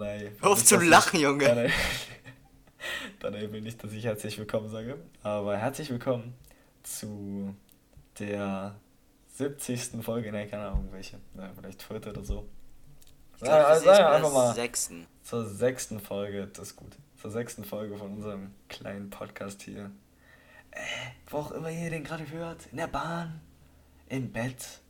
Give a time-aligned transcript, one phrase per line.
[0.00, 0.32] Danai.
[0.40, 1.44] Hör auf zu lachen, Junge.
[1.44, 1.70] Danai,
[3.20, 4.98] Danai will nicht, dass ich herzlich willkommen sage.
[5.22, 6.32] Aber herzlich willkommen
[6.82, 7.54] zu
[8.18, 8.76] der
[9.34, 10.02] 70.
[10.02, 10.32] Folge.
[10.32, 11.18] Ne, keine Ahnung welche.
[11.36, 12.48] Ja, vielleicht vierte oder so.
[13.40, 14.54] Glaub, ja, ja, einfach mal.
[14.54, 15.06] Sechsten.
[15.22, 16.96] Zur sechsten Folge, das ist gut.
[17.20, 19.90] Zur sechsten Folge von unserem kleinen Podcast hier.
[20.70, 20.80] Äh,
[21.28, 22.68] wo auch immer ihr den gerade hört.
[22.70, 23.42] In der Bahn,
[24.08, 24.80] im Bett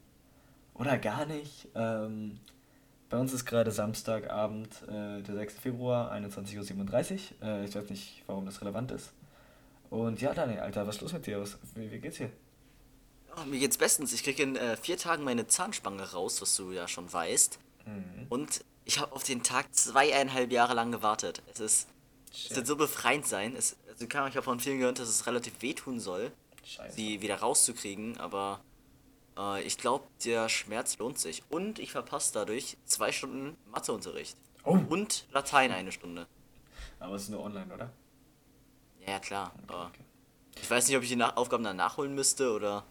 [0.75, 1.67] oder gar nicht.
[1.75, 2.39] Ähm,
[3.11, 5.59] bei uns ist gerade Samstagabend, äh, der 6.
[5.59, 7.47] Februar, 21.37 Uhr.
[7.47, 9.13] Äh, ich weiß nicht, warum das relevant ist.
[9.91, 11.41] Und ja, Daniel, Alter, was ist los mit dir?
[11.41, 12.31] Was, wie, wie geht's dir?
[13.37, 14.13] Oh, mir geht's bestens.
[14.13, 17.59] Ich kriege in äh, vier Tagen meine Zahnspange raus, was du ja schon weißt.
[17.85, 18.27] Mhm.
[18.29, 21.43] Und ich habe auf den Tag zweieinhalb Jahre lang gewartet.
[21.53, 21.89] Es ist,
[22.33, 23.57] es wird so befreiend sein.
[23.57, 26.31] Es, also ich habe von vielen gehört, dass es relativ wehtun soll,
[26.65, 26.95] Scheiße.
[26.95, 28.61] sie wieder rauszukriegen, aber
[29.39, 31.43] äh, ich glaube, der Schmerz lohnt sich.
[31.51, 34.37] Und ich verpasse dadurch zwei Stunden Matheunterricht.
[34.65, 34.79] Oh.
[34.89, 36.27] Und Latein eine Stunde.
[36.99, 37.91] Aber es ist nur online, oder?
[39.07, 39.53] Ja, klar.
[39.67, 40.05] Okay, okay.
[40.61, 42.85] Ich weiß nicht, ob ich die Nach Aufgaben dann nachholen müsste oder.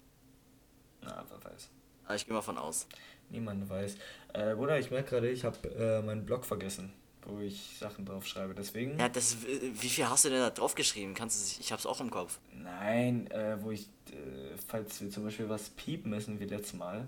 [1.01, 1.69] Na, wer weiß.
[2.05, 2.87] Aber ich gehe mal von aus.
[3.29, 3.95] Niemand weiß.
[4.33, 6.91] Äh, Bruder, ich merke gerade, ich habe äh, meinen Blog vergessen,
[7.31, 8.53] wo ich Sachen drauf schreibe.
[8.53, 8.99] Deswegen.
[8.99, 9.37] Ja, das.
[9.41, 11.13] Wie viel hast du denn da drauf geschrieben?
[11.13, 12.39] Kannst du Ich hab's auch im Kopf.
[12.53, 17.07] Nein, äh, wo ich äh, falls wir zum Beispiel was piepen müssen wie letztes Mal,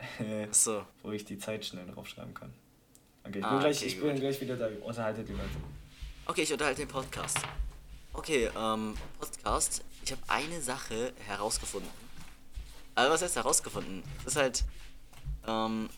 [0.50, 0.84] so.
[1.02, 2.52] wo ich die Zeit schnell draufschreiben kann.
[3.24, 4.68] Okay, ich, ah, bin, gleich, okay, ich bin gleich wieder da.
[4.82, 5.48] Unterhaltet die Leute.
[6.26, 7.38] Okay, ich unterhalte den Podcast.
[8.12, 9.82] Okay, ähm, Podcast.
[10.04, 11.90] Ich habe eine Sache herausgefunden.
[12.94, 14.02] Also was heißt herausgefunden?
[14.20, 14.64] Es ist halt,
[15.46, 15.88] ähm,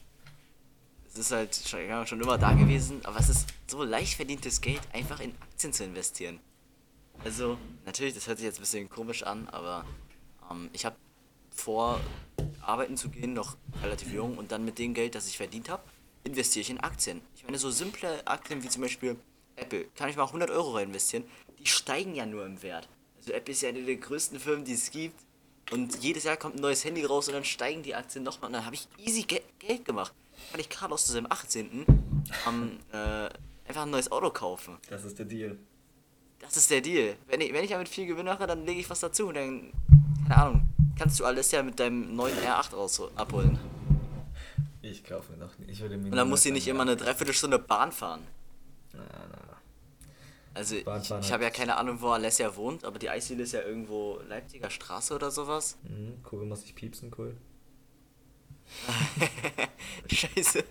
[1.14, 4.80] es ist halt schon, schon immer da gewesen, aber es ist so leicht verdientes Geld,
[4.92, 6.40] einfach in Aktien zu investieren.
[7.24, 7.56] Also,
[7.86, 9.84] natürlich, das hört sich jetzt ein bisschen komisch an, aber
[10.50, 10.96] ähm, ich habe
[11.50, 12.00] vor,
[12.60, 15.84] arbeiten zu gehen, noch relativ jung und dann mit dem Geld, das ich verdient habe,
[16.24, 17.20] investiere ich in Aktien.
[17.36, 19.16] Ich meine, so simple Aktien wie zum Beispiel
[19.54, 21.24] Apple, kann ich mal 100 Euro rein investieren,
[21.60, 22.88] die steigen ja nur im Wert.
[23.18, 25.14] Also Apple ist ja eine der größten Firmen, die es gibt.
[25.70, 28.48] Und jedes Jahr kommt ein neues Handy raus und dann steigen die Aktien nochmal.
[28.48, 30.12] Und dann habe ich easy Ge Geld gemacht.
[30.50, 31.86] Kann ich Carlos zu seinem 18.
[32.46, 33.28] am äh,
[33.66, 34.78] einfach ein neues Auto kaufen.
[34.88, 35.58] Das ist der Deal.
[36.40, 37.16] Das ist der Deal.
[37.26, 39.28] Wenn ich, wenn ich damit viel Gewinn mache, dann lege ich was dazu.
[39.28, 39.72] Und dann
[40.28, 40.68] keine Ahnung,
[40.98, 43.58] kannst du alles ja mit deinem neuen R8 raus abholen.
[44.82, 45.70] Ich kaufe mir noch nicht.
[45.70, 48.20] Ich würde mir Und dann muss sie nicht immer eine Dreiviertelstunde Bahn fahren.
[48.92, 49.00] Na,
[49.30, 49.38] na.
[50.54, 53.62] Also ich, ich habe ja keine Ahnung, wo Alessia wohnt, aber die Eisdiele ist ja
[53.62, 55.76] irgendwo Leipziger Straße oder sowas.
[55.82, 57.36] Mhm, cool, muss ich piepsen, cool.
[60.12, 60.64] Scheiße.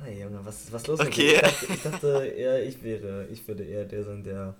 [0.00, 1.40] Na, Junge, was, was los okay.
[1.42, 1.74] mit dir?
[1.74, 4.54] Ich dachte, ich eher, ich wäre, ich würde eher der sein, der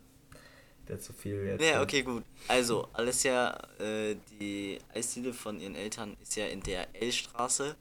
[0.88, 1.62] der zu viel jetzt.
[1.62, 2.24] Ja, okay, gut.
[2.48, 7.76] Also, Alessia, äh, die Eisdiele von ihren Eltern ist ja in der L-Straße.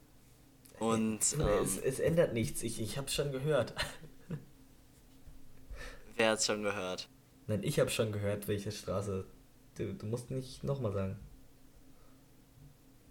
[0.79, 1.19] Und.
[1.39, 3.73] Ähm, es, es, ändert nichts, ich, ich hab's schon gehört.
[6.15, 7.09] Wer hat's schon gehört?
[7.47, 9.25] Nein, ich hab schon gehört, welche Straße.
[9.77, 11.19] Du, du musst nicht nochmal sagen.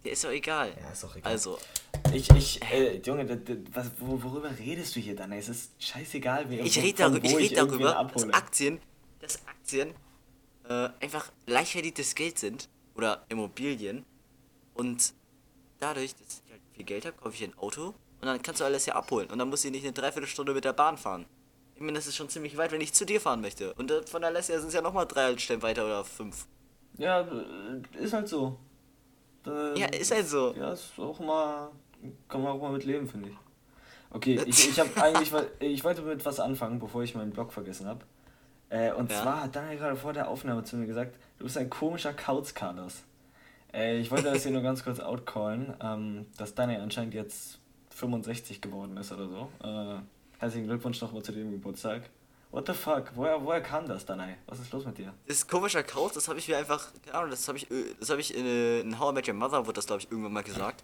[0.03, 0.73] Ist doch egal.
[0.81, 1.31] Ja, ist doch egal.
[1.31, 1.57] Also.
[2.13, 3.27] Ich, ich, äh, Junge,
[3.71, 5.31] was, worüber redest du hier dann?
[5.31, 8.79] Es ist scheißegal, wie Ich rede darüber, ich red darüber dass Aktien
[9.23, 9.93] dass Aktien
[10.67, 14.05] äh, einfach leicht verdientes Geld sind oder Immobilien
[14.73, 15.13] und
[15.79, 18.65] dadurch, dass ich halt viel Geld habe, kaufe ich ein Auto und dann kannst du
[18.65, 21.25] alles ja abholen und dann muss ich nicht eine Dreiviertelstunde mit der Bahn fahren.
[21.75, 23.73] Ich meine, das ist schon ziemlich weit, wenn ich zu dir fahren möchte.
[23.73, 26.45] Und äh, von Alessia sind es ja nochmal drei Haltestellen weiter oder fünf.
[26.97, 27.27] Ja,
[27.99, 28.59] ist halt so.
[29.43, 30.53] Da, ja, ist halt so.
[30.57, 31.69] Ja, ist auch mal.
[32.27, 33.35] Kann man auch mal mit leben, finde ich.
[34.09, 35.31] Okay, ich, ich habe eigentlich.
[35.59, 38.05] Ich wollte mit was anfangen, bevor ich meinen Blog vergessen habe.
[38.69, 39.21] Äh, und ja.
[39.21, 42.53] zwar hat Daniel gerade vor der Aufnahme zu mir gesagt, du bist ein komischer Kauz,
[42.53, 43.03] Carlos.
[43.73, 48.61] Äh, ich wollte das hier nur ganz kurz outcallen, ähm, dass Daniel anscheinend jetzt 65
[48.61, 49.49] geworden ist oder so.
[49.63, 49.99] Äh,
[50.39, 52.09] herzlichen Glückwunsch nochmal zu dem Geburtstag.
[52.53, 53.11] What the fuck?
[53.15, 54.37] Woher, woher kam das, Daniel?
[54.45, 55.11] Was ist los mit dir?
[55.25, 57.67] Das ist komischer Kauz, das habe ich mir einfach, keine Ahnung, das habe ich,
[57.99, 60.33] das habe ich in, in How I Met Your Mother, wurde das glaube ich irgendwann
[60.33, 60.83] mal gesagt.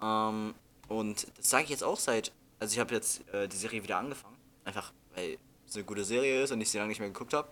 [0.00, 0.54] Ähm,
[0.88, 3.98] und das sage ich jetzt auch seit, also ich habe jetzt äh, die Serie wieder
[3.98, 4.38] angefangen.
[4.64, 5.36] Einfach, weil
[5.68, 7.50] es eine gute Serie ist und ich sie lange nicht mehr geguckt habe.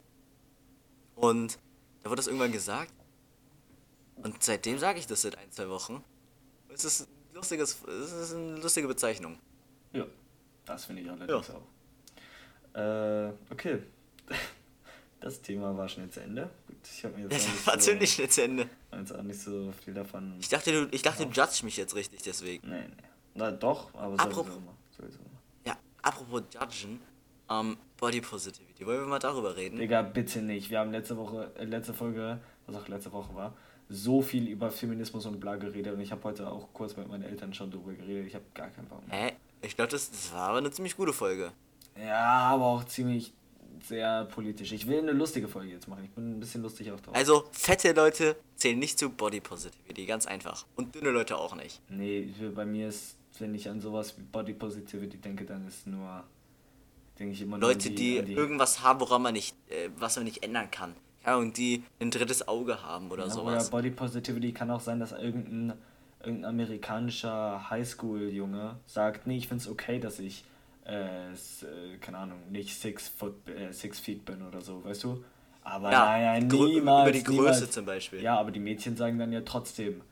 [1.14, 1.58] Und
[2.02, 2.94] da wurde das irgendwann gesagt.
[4.16, 6.02] Und seitdem sage ich das seit ein, zwei Wochen.
[6.70, 9.38] Es ist, ein lustiges, es ist eine lustige Bezeichnung.
[9.92, 10.06] Ja,
[10.64, 11.54] das finde ich allerdings ja.
[11.54, 11.71] auch.
[12.74, 13.82] Äh, okay.
[15.20, 16.50] Das Thema war schnell zu Ende.
[16.82, 18.68] Ich habe mir jetzt das war so, ziemlich schnell zu Ende.
[18.92, 20.34] Jetzt auch nicht so viel davon.
[20.40, 22.68] Ich dachte, du, ich dachte, du judgst mich jetzt richtig, deswegen.
[22.68, 23.08] Nee, nee.
[23.34, 24.74] Na doch, aber apropos, sowieso immer.
[24.90, 25.40] Sowieso immer.
[25.64, 27.00] Ja, apropos judgen,
[27.48, 28.84] ähm, Body Positivity.
[28.84, 29.78] Wollen wir mal darüber reden?
[29.78, 30.70] Digga, bitte nicht.
[30.70, 33.56] Wir haben letzte Woche, äh, letzte Folge, was auch letzte Woche war,
[33.88, 37.22] so viel über Feminismus und bla geredet und ich habe heute auch kurz mit meinen
[37.22, 38.26] Eltern schon darüber geredet.
[38.26, 39.16] Ich habe gar keinen Bock mehr.
[39.16, 39.32] Hä?
[39.60, 41.52] Ich glaube, das, das war aber eine ziemlich gute Folge.
[41.98, 43.32] Ja, aber auch ziemlich
[43.84, 44.72] sehr politisch.
[44.72, 46.04] Ich will eine lustige Folge jetzt machen.
[46.04, 47.14] Ich bin ein bisschen lustig auch drauf.
[47.14, 50.66] Also, fette Leute zählen nicht zu Body Positivity, ganz einfach.
[50.76, 51.80] Und dünne Leute auch nicht.
[51.88, 56.22] Nee, bei mir ist, wenn ich an sowas wie Body Positivity denke, dann ist nur,
[57.18, 60.24] denke ich immer Leute, an die, an irgendwas haben, woran man nicht, äh, was man
[60.24, 60.94] nicht ändern kann.
[61.24, 63.68] Ja, und die ein drittes Auge haben oder Ja, sowas.
[63.68, 65.78] Oder Body Positivity kann auch sein, dass irgendein,
[66.20, 70.44] irgendein amerikanischer Highschool-Junge sagt, nee, ich find's okay, dass ich,
[70.86, 71.34] äh, äh,
[72.00, 75.24] keine Ahnung, nicht six, foot, äh, six feet bin oder so, weißt du?
[75.64, 77.08] Aber Ja, nein, nein, niemals.
[77.08, 77.70] über die Größe niemals.
[77.70, 78.20] zum Beispiel.
[78.20, 80.02] Ja, aber die Mädchen sagen dann ja trotzdem,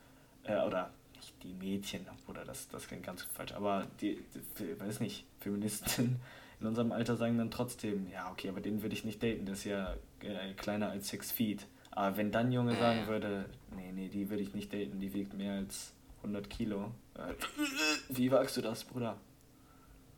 [0.43, 4.23] äh, oder nicht die Mädchen, oder das, das klingt ganz falsch, aber die,
[4.59, 6.19] die weiß nicht, Feministen
[6.61, 9.53] in unserem Alter sagen dann trotzdem, ja, okay, aber den würde ich nicht daten, der
[9.55, 11.67] ist ja äh, kleiner als six feet.
[11.93, 13.45] Aber wenn dann Junge sagen würde,
[13.75, 16.91] nee, nee, die würde ich nicht daten, die wiegt mehr als 100 Kilo.
[18.09, 19.17] Wie wagst du das, Bruder?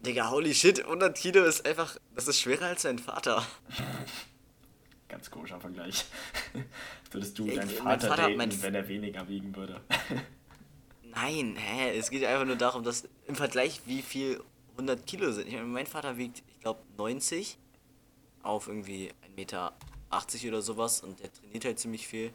[0.05, 3.45] Digga, holy shit, 100 Kilo ist einfach, das ist schwerer als dein Vater.
[5.07, 6.05] Ganz komischer Vergleich.
[7.11, 9.79] Würdest du deinen Vater, Vater- daten, wenn er weniger wiegen würde?
[11.03, 15.47] Nein, hä, es geht einfach nur darum, dass im Vergleich, wie viel 100 Kilo sind.
[15.47, 17.57] Ich meine, mein Vater wiegt, ich glaube, 90
[18.41, 19.73] auf irgendwie 1,80 Meter
[20.47, 22.33] oder sowas und der trainiert halt ziemlich viel.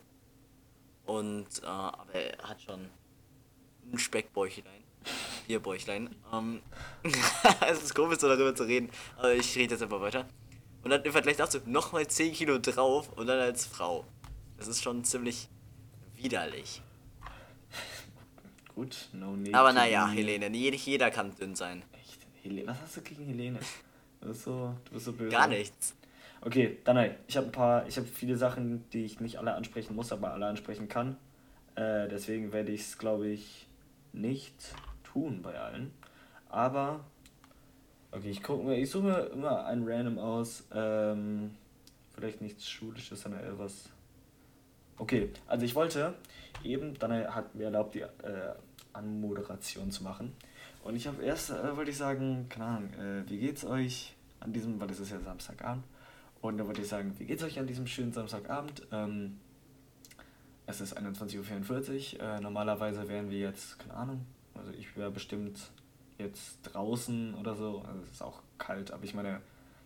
[1.04, 2.88] Und, äh, aber er hat schon
[3.92, 4.84] ein Speckbäuchlein,
[5.48, 6.14] Bierbäuchlein.
[6.32, 6.60] Ähm,
[7.68, 10.26] es ist komisch, so darüber zu reden, aber ich rede jetzt einfach weiter.
[10.84, 14.04] Und dann im Vergleich dazu nochmal 10 Kilo drauf und dann als Frau.
[14.58, 15.48] Das ist schon ziemlich
[16.16, 16.82] widerlich.
[18.74, 19.54] Gut, no need.
[19.54, 21.82] Aber naja, Helene, nicht jeder kann dünn sein.
[22.00, 22.20] Echt?
[22.42, 23.58] Hele Was hast du gegen Helene?
[24.20, 25.30] Du bist so, du bist so böse.
[25.30, 25.96] Gar nichts.
[26.40, 29.96] Okay, Danai, ich habe ein paar, ich habe viele Sachen, die ich nicht alle ansprechen
[29.96, 31.16] muss, aber alle ansprechen kann.
[31.74, 33.66] Äh, deswegen werde ich es, glaube ich,
[34.12, 34.54] nicht
[35.18, 35.92] tun bei allen.
[36.48, 37.04] Aber,
[38.12, 40.64] okay, ich gucke mir, ich suche mir immer ein Random aus.
[40.72, 41.50] Ähm,
[42.14, 43.90] vielleicht nichts Schulisches, sondern eher was.
[44.96, 46.14] Okay, also ich wollte
[46.64, 48.54] eben, Danai hat mir erlaubt, die äh,
[48.92, 50.34] Anmoderation zu machen.
[50.82, 54.52] Und ich habe erst, äh, wollte ich sagen, keine Ahnung, äh, wie geht's euch an
[54.52, 55.84] diesem, weil es ist ja Samstagabend.
[56.40, 58.86] Und da wollte ich sagen, wie geht's euch an diesem schönen Samstagabend?
[58.92, 59.38] Ähm,
[60.66, 62.22] es ist 21.44 Uhr.
[62.22, 64.26] Äh, normalerweise wären wir jetzt, keine Ahnung,
[64.58, 65.58] also ich wäre bestimmt
[66.18, 67.82] jetzt draußen oder so.
[67.86, 69.40] Also es ist auch kalt, aber ich meine,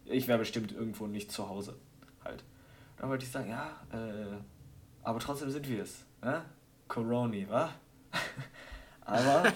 [0.07, 1.77] ich wäre bestimmt irgendwo nicht zu Hause
[2.25, 2.43] halt.
[2.99, 4.37] Da wollte ich sagen, ja, äh,
[5.03, 6.05] aber trotzdem sind wir es.
[6.23, 6.45] Ne?
[6.89, 7.71] Coroni, wa?
[9.05, 9.53] aber,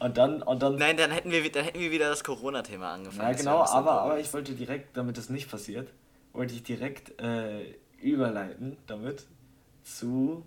[0.00, 2.92] und dann, und dann Nein, dann hätten wir, wi- dann hätten wir wieder das Corona-Thema
[2.94, 3.30] angefangen.
[3.30, 5.92] ja, genau, aber, aber ich wollte direkt, damit es nicht passiert,
[6.32, 9.26] wollte ich direkt äh, überleiten damit
[9.82, 10.44] zu.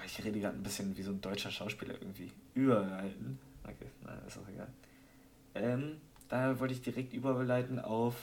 [0.00, 2.30] Oh, ich rede gerade ein bisschen wie so ein deutscher Schauspieler irgendwie.
[2.54, 3.38] Überleiten.
[3.64, 4.68] Okay, nein, ist auch egal.
[5.54, 5.96] Ähm,
[6.28, 8.14] da wollte ich direkt überleiten auf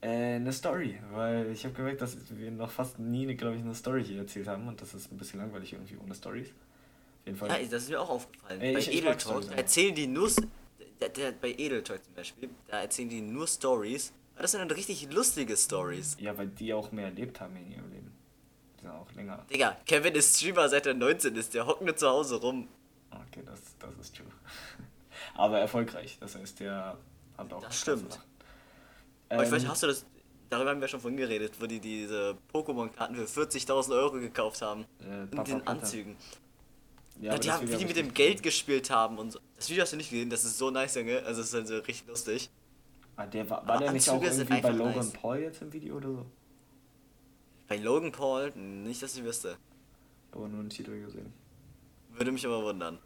[0.00, 3.74] äh, eine Story, weil ich habe gemerkt, dass wir noch fast nie, glaube ich, eine
[3.74, 6.48] Story hier erzählt haben und das ist ein bisschen langweilig irgendwie ohne Stories.
[6.48, 7.48] Auf jeden Fall.
[7.50, 8.60] Ja, das ist mir auch aufgefallen.
[8.60, 10.26] Ey, bei ich- Edel Talk erzählen die nur.
[10.26, 10.36] s-
[11.00, 14.12] Der, der, bei Edel Talk zum Beispiel, da erzählen die nur Stories.
[14.34, 16.16] Aber das sind dann richtig lustige Stories.
[16.18, 18.10] Ja, weil die auch mehr erlebt haben in ihrem Leben.
[18.82, 19.44] Sind auch länger.
[19.50, 21.54] Digga, Kevin ist Streamer seit er 19 ist.
[21.54, 22.68] Der hockt nur zu Hause rum.
[23.10, 24.26] Okay, das, das ist true.
[25.34, 26.18] Aber erfolgreich.
[26.20, 26.96] Das heißt, der
[27.38, 27.62] hat auch.
[27.62, 28.18] Das stimmt.
[29.28, 30.04] Aber ich weiß, Ähm, hast du das.
[30.50, 34.84] Darüber haben wir schon vorhin geredet, wo die diese Pokémon-Karten für 40.000 Euro gekauft haben.
[35.00, 35.70] Äh, In Papa den Panther.
[35.84, 36.16] Anzügen.
[37.20, 39.38] Ja, Ja, die das haben, Video wie die mit dem Geld gespielt haben und so.
[39.56, 41.22] Das Video hast du nicht gesehen, das ist so nice, Junge.
[41.24, 42.50] Also, es ist also richtig lustig.
[43.16, 45.12] Ah, der war, war der nicht auch Anzüge sind irgendwie bei Logan nice.
[45.12, 46.26] Paul jetzt im Video oder so?
[47.72, 49.56] Bei Logan Paul, nicht, dass ich wüsste.
[50.30, 51.32] Aber nur einen Titel gesehen.
[52.10, 52.98] Würde mich aber wundern.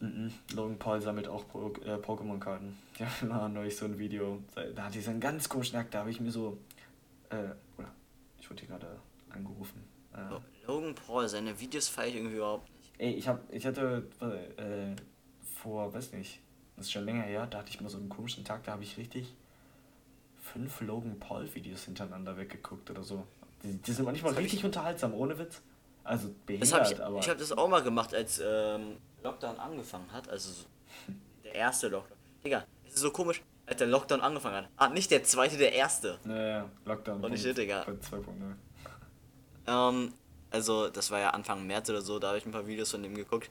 [0.00, 0.32] Mhm.
[0.52, 1.44] Logan Paul sammelt auch
[1.84, 2.76] äh, Pokémon-Karten.
[2.98, 4.42] Ja, war neulich so ein Video.
[4.74, 6.58] Da hat die so einen ganz komischen Akt, da habe ich mir so.
[7.30, 7.36] Äh,
[7.78, 7.94] oder?
[8.40, 8.98] Ich wurde hier gerade
[9.30, 9.84] angerufen.
[10.12, 12.90] Äh, Logan Paul, seine Videos feiere ich irgendwie überhaupt nicht.
[12.98, 15.00] Ey, ich hab, ich hatte äh,
[15.62, 16.40] vor, weiß nicht,
[16.74, 18.82] das ist schon länger her, da hatte ich mal so einen komischen Tag, da habe
[18.82, 19.36] ich richtig
[20.40, 23.24] fünf Logan Paul Videos hintereinander weggeguckt oder so.
[23.64, 25.60] Die, die sind manchmal Das richtig unterhaltsam, ohne Witz.
[26.04, 29.58] Also Das behindert, hab ich, aber ich habe das auch mal gemacht, als ähm, Lockdown
[29.58, 30.28] angefangen hat.
[30.28, 30.64] Also so
[31.42, 32.18] der erste Lockdown.
[32.44, 34.68] Digga, es ist so komisch, als der Lockdown angefangen hat.
[34.76, 36.18] Ah, nicht der zweite, der erste.
[36.24, 37.22] naja, Lockdown.
[37.22, 37.84] Holy shit, Digga.
[37.86, 38.54] bei 2.0.
[39.66, 40.12] Ähm,
[40.50, 43.02] also, das war ja Anfang März oder so, da habe ich ein paar Videos von
[43.02, 43.50] dem geguckt.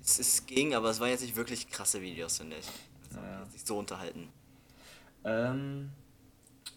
[0.00, 2.66] Es, es ging, aber es waren jetzt nicht wirklich krasse Videos, finde ich.
[3.08, 3.40] Das hat mich Ja.
[3.42, 4.28] jetzt nicht so unterhalten.
[5.24, 5.90] Ähm,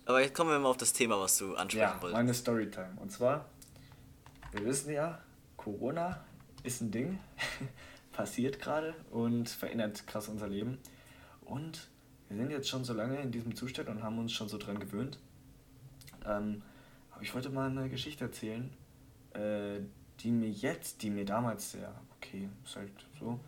[0.06, 2.14] Aber jetzt kommen wir mal auf das Thema, was du ansprechen ja, wolltest.
[2.14, 2.94] meine Storytime.
[2.98, 3.50] Und zwar,
[4.52, 5.20] wir wissen ja,
[5.58, 6.24] Corona
[6.64, 7.20] ist ein Ding,
[8.12, 10.78] passiert gerade und verändert krass unser Leben.
[11.42, 11.88] Und
[12.30, 14.80] wir sind jetzt schon so lange in diesem Zustand und haben uns schon so dran
[14.80, 15.18] gewöhnt.
[16.26, 16.62] Ähm,
[17.12, 18.72] aber ich wollte mal eine Geschichte erzählen,
[19.34, 19.80] äh,
[20.20, 23.40] die mir jetzt, die mir damals, ja, okay, ist halt so,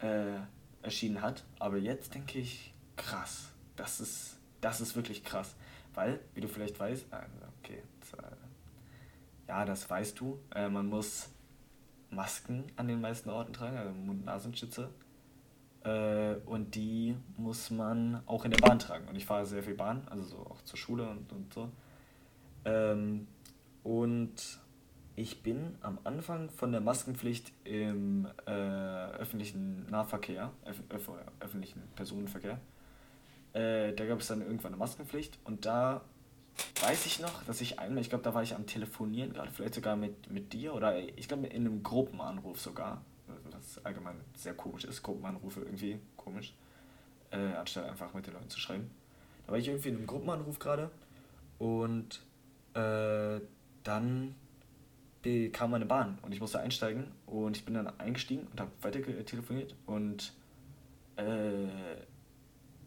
[0.00, 0.38] äh,
[0.82, 1.44] erschienen hat.
[1.58, 5.54] Aber jetzt denke ich, krass, das ist, das ist wirklich krass.
[5.94, 7.16] Weil, wie du vielleicht weißt, äh,
[7.62, 7.82] okay,
[8.18, 11.30] äh, ja, das weißt du, äh, man muss
[12.10, 14.90] Masken an den meisten Orten tragen, also Mund-Nasenschütze.
[15.84, 19.06] Äh, und die muss man auch in der Bahn tragen.
[19.08, 21.70] Und ich fahre sehr viel Bahn, also so auch zur Schule und, und so.
[22.64, 23.26] Ähm,
[23.82, 24.60] und
[25.16, 31.10] ich bin am Anfang von der Maskenpflicht im äh, öffentlichen Nahverkehr, öf öf
[31.40, 32.58] öffentlichen Personenverkehr,
[33.54, 36.02] äh, da gab es dann irgendwann eine Maskenpflicht und da
[36.82, 39.74] weiß ich noch, dass ich einmal, ich glaube, da war ich am Telefonieren gerade, vielleicht
[39.74, 43.02] sogar mit, mit dir oder ich glaube in einem Gruppenanruf sogar,
[43.50, 46.52] was allgemein sehr komisch ist, Gruppenanrufe irgendwie komisch,
[47.30, 48.90] äh, anstatt einfach mit den Leuten zu schreiben.
[49.46, 50.90] Da war ich irgendwie in einem Gruppenanruf gerade
[51.58, 52.20] und
[52.74, 53.40] äh,
[53.84, 54.34] dann
[55.52, 59.00] kam meine Bahn und ich musste einsteigen und ich bin dann eingestiegen und habe weiter
[59.24, 60.34] telefoniert und
[61.16, 61.66] äh,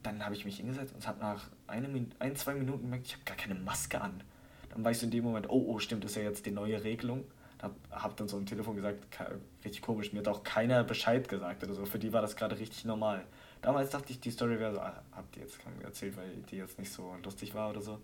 [0.08, 3.24] dann habe ich mich hingesetzt und habe nach eine, ein, zwei Minuten gemerkt, ich habe
[3.26, 4.24] gar keine Maske an.
[4.70, 6.52] Dann war ich so in dem Moment, oh, oh, stimmt, das ist ja jetzt die
[6.52, 7.26] neue Regelung.
[7.62, 9.04] Habe hab dann so am Telefon gesagt,
[9.66, 11.86] richtig komisch, mir hat auch keiner Bescheid gesagt oder so.
[11.86, 13.26] Für die war das gerade richtig normal.
[13.62, 16.78] Damals dachte ich, die Story wäre so, ah, habt ihr jetzt erzählt, weil die jetzt
[16.78, 18.00] nicht so lustig war oder so.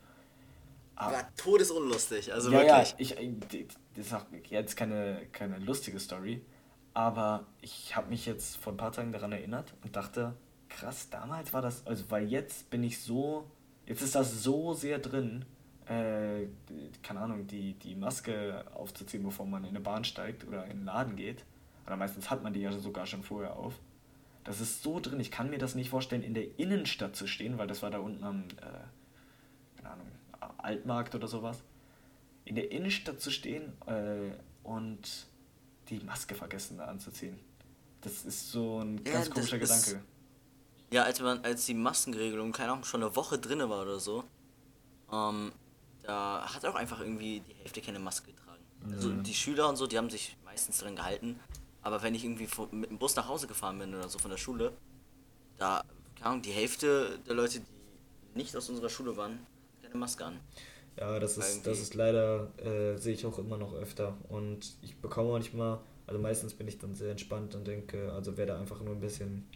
[0.96, 3.10] Aber, war todesunlustig, also ja, wirklich.
[3.10, 6.44] Ja, ich, das ist auch jetzt keine, keine lustige Story,
[6.94, 10.36] aber ich habe mich jetzt vor ein paar Tagen daran erinnert und dachte,
[10.74, 13.50] krass, damals war das, also weil jetzt bin ich so,
[13.86, 15.46] jetzt ist das so sehr drin,
[15.86, 16.48] äh,
[17.02, 20.86] keine Ahnung, die, die Maske aufzuziehen, bevor man in eine Bahn steigt oder in einen
[20.86, 21.46] Laden geht.
[21.86, 23.74] Oder meistens hat man die ja sogar schon vorher auf.
[24.44, 27.58] Das ist so drin, ich kann mir das nicht vorstellen, in der Innenstadt zu stehen,
[27.58, 30.08] weil das war da unten am, äh, keine Ahnung,
[30.58, 31.62] Altmarkt oder sowas.
[32.46, 34.32] In der Innenstadt zu stehen äh,
[34.64, 35.28] und
[35.90, 37.40] die Maske vergessen da anzuziehen.
[38.02, 40.02] Das ist so ein ja, ganz komischer Gedanke.
[40.94, 44.24] Ja, als man, als die Maskenregelung, keine Ahnung, schon eine Woche drin war oder so,
[45.12, 45.52] ähm,
[46.04, 48.62] da hat auch einfach irgendwie die Hälfte keine Maske getragen.
[48.86, 48.94] Mhm.
[48.94, 51.40] Also die Schüler und so, die haben sich meistens drin gehalten.
[51.82, 54.38] Aber wenn ich irgendwie mit dem Bus nach Hause gefahren bin oder so von der
[54.38, 54.72] Schule,
[55.58, 55.84] da,
[56.16, 59.40] keine Ahnung, die Hälfte der Leute, die nicht aus unserer Schule waren,
[59.82, 60.40] keine Maske an.
[61.00, 64.16] Ja, das ist, das ist leider, äh, sehe ich auch immer noch öfter.
[64.30, 68.56] Und ich bekomme manchmal, also meistens bin ich dann sehr entspannt und denke, also werde
[68.56, 69.48] einfach nur ein bisschen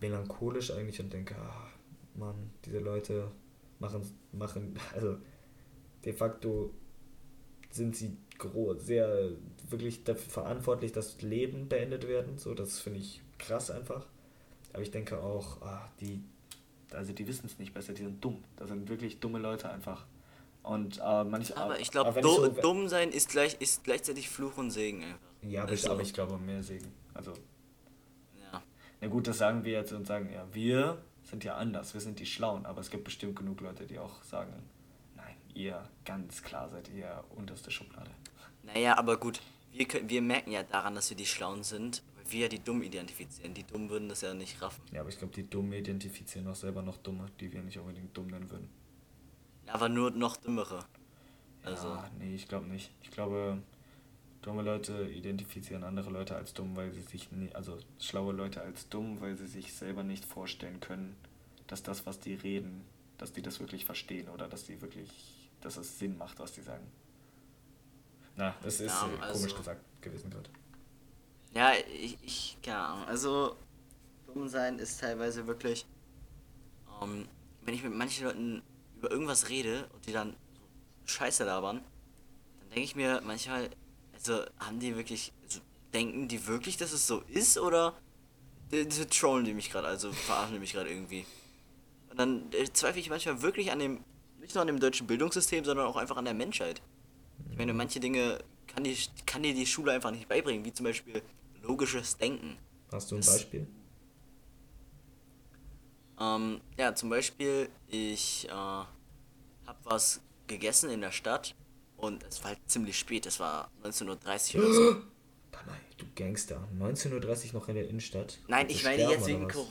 [0.00, 1.68] melancholisch eigentlich und denke, ah,
[2.14, 3.30] Mann, diese Leute
[3.78, 4.02] machen,
[4.32, 5.16] machen, also
[6.04, 6.72] de facto
[7.70, 8.16] sind sie
[8.78, 9.32] sehr
[9.68, 12.38] wirklich dafür verantwortlich, dass Leben beendet werden.
[12.38, 14.06] So, das finde ich krass einfach.
[14.72, 16.22] Aber ich denke auch, ah, die,
[16.92, 18.42] also die wissen es nicht besser, die sind dumm.
[18.56, 20.06] Das sind wirklich dumme Leute einfach.
[20.62, 21.56] Und äh, manche.
[21.56, 25.18] Aber ich glaube, so, dumm sein ist gleich ist gleichzeitig Fluch und Segen einfach.
[25.42, 26.92] Ja, aber, also, ich, aber ich glaube mehr Segen.
[27.14, 27.32] Also
[29.00, 32.18] na gut, das sagen wir jetzt und sagen, ja, wir sind ja anders, wir sind
[32.18, 34.52] die Schlauen, aber es gibt bestimmt genug Leute, die auch sagen,
[35.16, 38.10] nein, ihr ganz klar seid ihr unterste Schublade.
[38.62, 39.40] Naja, aber gut,
[39.72, 42.62] wir, können, wir merken ja daran, dass wir die Schlauen sind, weil wir ja die
[42.62, 43.54] Dummen identifizieren.
[43.54, 44.82] Die Dummen würden das ja nicht raffen.
[44.92, 48.16] Ja, aber ich glaube, die Dummen identifizieren auch selber noch Dumme, die wir nicht unbedingt
[48.16, 48.68] dumm nennen würden.
[49.66, 50.84] Aber nur noch dümmere.
[51.62, 51.88] Also.
[51.88, 52.90] Ja, nee, ich glaube nicht.
[53.02, 53.62] Ich glaube,
[54.42, 58.88] Dumme Leute identifizieren andere Leute als dumm, weil sie sich nie, also schlaue Leute als
[58.88, 61.14] dumm, weil sie sich selber nicht vorstellen können,
[61.66, 62.84] dass das, was die reden,
[63.18, 65.10] dass die das wirklich verstehen oder dass die wirklich,
[65.60, 66.86] dass es Sinn macht, was die sagen.
[68.36, 70.48] Na, das ist ja, also, komisch gesagt gewesen gerade.
[71.52, 73.08] Ja, ich, ich, keine Ahnung.
[73.08, 73.56] Also,
[74.26, 75.84] dumm sein ist teilweise wirklich,
[77.02, 77.28] ähm,
[77.62, 78.62] wenn ich mit manchen Leuten
[78.96, 80.34] über irgendwas rede und die dann
[81.02, 81.82] so Scheiße labern,
[82.60, 83.68] dann denke ich mir manchmal,
[84.20, 85.32] also, haben die wirklich.
[85.42, 85.60] Also,
[85.92, 87.58] denken die wirklich, dass es so ist?
[87.58, 87.94] Oder
[88.70, 91.26] die trollen die mich gerade, also verarschen die mich gerade irgendwie?
[92.10, 94.04] Und dann äh, zweifle ich manchmal wirklich an dem.
[94.40, 96.80] Nicht nur an dem deutschen Bildungssystem, sondern auch einfach an der Menschheit.
[97.50, 98.96] Ich meine, manche Dinge kann, die,
[99.26, 101.22] kann dir die Schule einfach nicht beibringen, wie zum Beispiel
[101.62, 102.56] logisches Denken.
[102.90, 103.66] Hast du ein das, Beispiel?
[106.18, 108.86] Ähm, ja, zum Beispiel, ich äh, habe
[109.84, 111.54] was gegessen in der Stadt
[112.00, 114.96] und es war halt ziemlich spät, es war 19.30 Uhr oder so.
[115.52, 116.66] Panay, du Gangster.
[116.78, 118.38] 19.30 Uhr noch in der Innenstadt.
[118.48, 119.66] Nein, ich meine jetzt wegen, Cor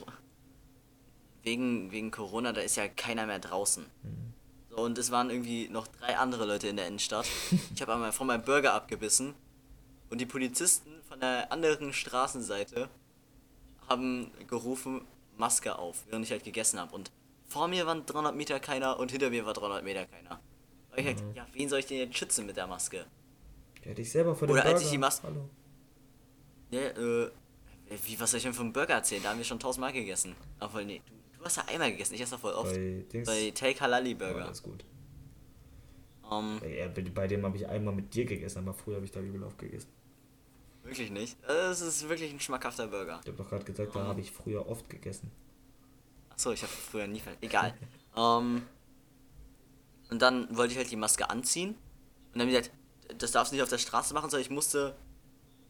[1.42, 3.84] wegen, wegen Corona, da ist ja keiner mehr draußen.
[4.02, 4.34] Mhm.
[4.70, 7.26] So, und es waren irgendwie noch drei andere Leute in der Innenstadt.
[7.74, 9.34] ich habe einmal von meinem Burger abgebissen
[10.10, 12.88] und die Polizisten von der anderen Straßenseite
[13.88, 15.02] haben gerufen,
[15.36, 16.94] Maske auf, während ich halt gegessen habe.
[16.94, 17.10] Und
[17.48, 20.40] vor mir waren 300 Meter keiner und hinter mir war 300 Meter keiner.
[21.04, 23.06] Da ich gesagt, ja, wen soll ich denn jetzt schützen mit der Maske?
[23.84, 25.48] Ja, dich selber vor dem Oder als ich die Maske- Hallo.
[26.70, 27.30] Ja, äh,
[28.04, 29.22] wie, was soll ich denn vom Burger erzählen?
[29.22, 30.36] Da haben wir schon tausendmal gegessen.
[30.60, 32.72] Obwohl, nee, du, du hast ja einmal gegessen, ich esse voll oft.
[32.74, 33.26] Bei Dings.
[33.26, 34.40] Bei Take Halali Burger.
[34.46, 34.84] das ist gut.
[36.60, 39.18] Bei, ja, bei- dem habe ich einmal mit dir gegessen, aber früher habe ich da
[39.20, 39.88] übel oft gegessen.
[40.84, 41.36] wirklich nicht.
[41.44, 43.18] Es ist wirklich ein schmackhafter Burger.
[43.22, 44.08] Ich habe doch gerade gesagt, da Oh.
[44.08, 45.30] habe ich früher oft gegessen.
[46.30, 47.20] Achso, ich habe früher nie.
[47.40, 47.74] Egal.
[48.16, 48.62] ähm,
[50.10, 51.76] und dann wollte ich halt die Maske anziehen.
[52.32, 52.70] Und dann gesagt,
[53.18, 54.94] das darfst du nicht auf der Straße machen, sondern ich musste,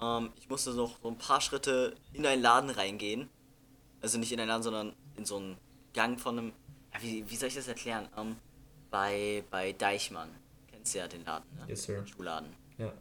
[0.00, 3.28] ähm, ich musste noch so ein paar Schritte in einen Laden reingehen.
[4.00, 5.56] Also nicht in einen Laden, sondern in so einen
[5.92, 6.52] Gang von einem.
[6.92, 8.08] Ja, wie, wie soll ich das erklären?
[8.16, 8.36] Ähm,
[8.90, 10.30] bei, bei Deichmann.
[10.70, 11.66] Kennst du ja den Laden, ne?
[11.68, 11.96] Yes, sir.
[11.96, 12.54] Den Schuhladen.
[12.78, 12.92] Ja.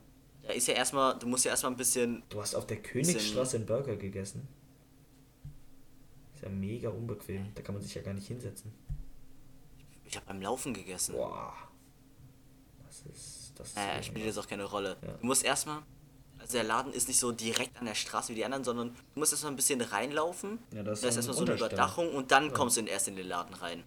[0.44, 2.24] Da ist ja erstmal, du musst ja erstmal ein bisschen.
[2.30, 4.48] Du hast auf der Königsstraße einen Burger gegessen.
[6.36, 7.52] Ist ja mega unbequem.
[7.56, 8.72] Da kann man sich ja gar nicht hinsetzen.
[10.10, 11.14] Ich habe beim Laufen gegessen.
[11.16, 11.54] Boah.
[12.88, 13.54] Das ist.
[13.56, 14.98] Das ist Äh, spielt jetzt auch keine Rolle.
[15.06, 15.14] Ja.
[15.14, 15.84] Du musst erstmal,
[16.40, 19.20] also der Laden ist nicht so direkt an der Straße wie die anderen, sondern du
[19.20, 20.58] musst erstmal ein bisschen reinlaufen.
[20.74, 21.54] Ja, das ist da ist erstmal so eine.
[21.56, 22.52] Überdachung und dann Ja.
[22.54, 23.84] kommst du erst in den Laden rein.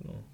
[0.00, 0.24] Genau.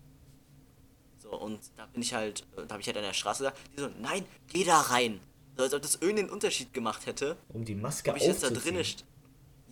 [1.19, 3.59] So, und da bin ich halt, äh, da habe ich halt an der Straße gesagt,
[3.77, 5.21] die so, nein, geh da rein.
[5.59, 8.49] So, als ob das irgendeinen Unterschied gemacht hätte, Um die Maske ob ich jetzt da
[8.49, 9.05] drin st-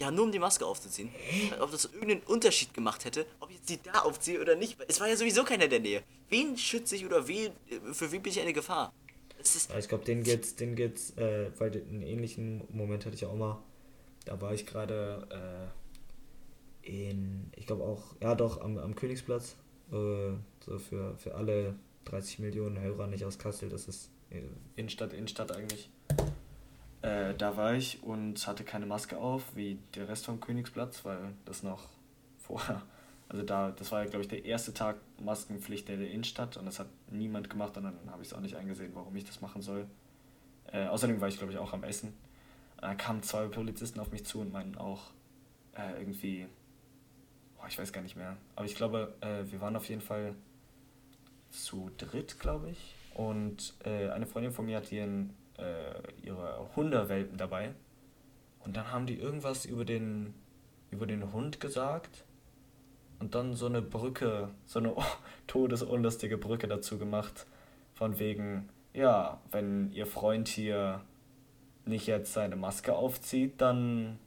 [0.00, 1.10] Ja, nur um die Maske aufzuziehen.
[1.60, 4.78] Ob das irgendeinen Unterschied gemacht hätte, ob ich jetzt die da aufziehe oder nicht.
[4.88, 6.02] Es war ja sowieso keiner in der Nähe.
[6.30, 8.94] Wen schütze ich oder wen, äh, für wen bin ich eine Gefahr?
[9.68, 13.36] Ja, ich glaube, den geht's, den geht's, äh, weil einen ähnlichen Moment hatte ich auch
[13.36, 13.62] mal.
[14.24, 15.72] Da war ich gerade
[16.84, 19.56] äh, in, ich glaube auch, ja doch, am, am Königsplatz.
[19.92, 20.32] Äh,
[20.64, 21.74] so für, für alle
[22.06, 24.42] 30 Millionen Hörer nicht aus Kassel, das ist äh,
[24.76, 25.90] Innenstadt, Innenstadt eigentlich.
[27.02, 31.34] Äh, da war ich und hatte keine Maske auf, wie der Rest vom Königsplatz, weil
[31.44, 31.88] das noch
[32.38, 32.82] vorher,
[33.28, 36.66] also da, das war ja glaube ich der erste Tag Maskenpflicht in der Innenstadt und
[36.66, 39.40] das hat niemand gemacht und dann habe ich es auch nicht eingesehen, warum ich das
[39.40, 39.86] machen soll.
[40.72, 42.12] Äh, außerdem war ich glaube ich auch am Essen.
[42.76, 45.10] Dann kamen zwei Polizisten auf mich zu und meinten auch
[45.74, 46.46] äh, irgendwie,
[47.58, 50.34] oh, ich weiß gar nicht mehr, aber ich glaube, äh, wir waren auf jeden Fall
[51.50, 52.94] zu dritt, glaube ich.
[53.14, 57.72] Und äh, eine Freundin von mir hat ihren, äh, ihre Hundewelpen dabei.
[58.60, 60.34] Und dann haben die irgendwas über den,
[60.90, 62.24] über den Hund gesagt.
[63.18, 65.04] Und dann so eine Brücke, so eine oh,
[65.46, 67.46] todesunlustige Brücke dazu gemacht.
[67.94, 71.02] Von wegen, ja, wenn ihr Freund hier
[71.84, 74.18] nicht jetzt seine Maske aufzieht, dann.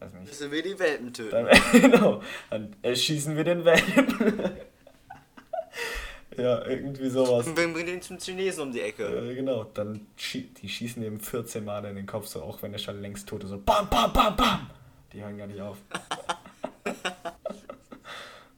[0.00, 0.26] Weiß nicht.
[0.26, 1.30] müssen wir die Welpen töten.
[1.30, 4.50] Dann, genau, dann erschießen wir den Welpen.
[6.36, 7.46] ja, irgendwie sowas.
[7.46, 9.04] Und bringen den zum Chinesen um die Ecke.
[9.04, 12.72] Äh, genau, dann schie die schießen ihm 14 Mal in den Kopf, so auch wenn
[12.72, 13.50] er schon längst tot ist.
[13.50, 14.70] So bam, bam, bam, bam.
[15.12, 15.78] Die hören gar nicht auf.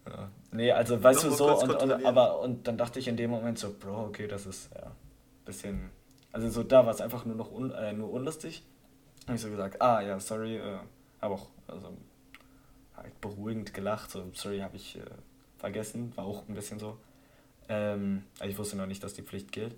[0.07, 0.31] ja.
[0.53, 3.59] Nee, also weißt du so, und, und, aber und dann dachte ich in dem Moment
[3.59, 4.93] so, Bro, okay, das ist ja
[5.47, 5.91] bisschen.
[6.33, 8.63] Also so da war es einfach nur noch un, äh, nur unlustig.
[9.27, 10.79] Hab ich so gesagt, ah ja, sorry, äh,
[11.21, 11.97] aber auch also
[12.95, 15.01] halt beruhigend gelacht, so sorry, habe ich äh,
[15.57, 16.99] vergessen, war auch ein bisschen so.
[17.69, 19.73] Ähm, also ich wusste noch nicht, dass die Pflicht gilt.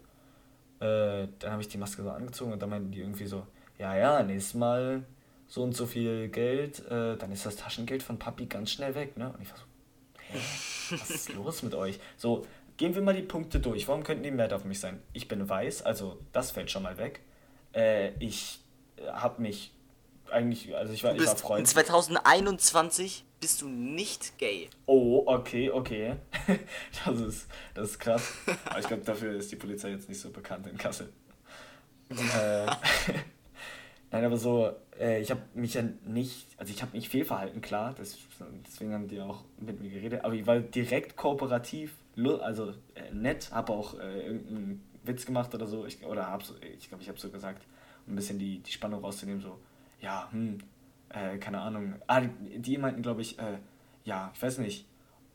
[0.81, 3.47] Äh, dann habe ich die Maske so angezogen und dann meinten die irgendwie so,
[3.79, 5.05] ja, ja, nächstes Mal
[5.49, 9.17] so und so viel Geld, äh, dann ist das Taschengeld von Papi ganz schnell weg,
[9.17, 9.33] ne?
[9.33, 9.65] Und ich war so,
[10.19, 10.39] hä,
[11.01, 11.99] was ist los mit euch?
[12.17, 12.47] So,
[12.77, 13.89] gehen wir mal die Punkte durch.
[13.89, 15.03] Warum könnten die mehr auf mich sein?
[15.15, 17.21] Ich bin weiß, also das fällt schon mal weg.
[17.75, 18.61] Äh, ich
[19.11, 19.73] habe mich
[20.31, 21.67] eigentlich, also ich war, Du ich war bist in Freund.
[21.67, 24.69] 2021 bist du nicht gay.
[24.87, 26.17] Oh, okay, okay.
[27.05, 28.33] Das ist, das ist krass.
[28.67, 31.13] Aber ich glaube, dafür ist die Polizei jetzt nicht so bekannt in Kassel.
[32.11, 32.67] äh,
[34.11, 37.95] Nein, aber so, äh, ich habe mich ja nicht, also ich habe mich fehlverhalten, klar,
[37.99, 38.17] das,
[38.67, 41.95] deswegen haben die auch mit mir geredet, aber ich war direkt kooperativ,
[42.41, 46.55] also äh, nett, habe auch äh, irgendeinen Witz gemacht oder so, ich, oder hab so,
[46.79, 47.67] ich glaube, ich habe so gesagt,
[48.07, 49.59] um ein bisschen die, die Spannung rauszunehmen, so,
[50.01, 50.59] ja, hm,
[51.11, 53.59] äh, keine Ahnung, ah, die, meinten, glaube ich, äh,
[54.05, 54.87] ja, ich weiß nicht,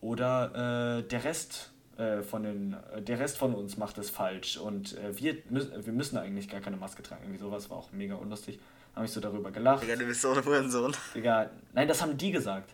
[0.02, 4.98] oder äh, der Rest äh, von den, der Rest von uns macht es falsch und
[4.98, 7.24] äh, wir, müssen, wir müssen eigentlich gar keine Maske tragen.
[7.24, 8.60] Irgendwie sowas war auch mega unlustig.
[8.96, 9.84] Habe ich so darüber gelacht.
[9.84, 10.96] Digga, du bist so ein Hurensohn.
[11.16, 12.74] Digga, nein, das haben die gesagt.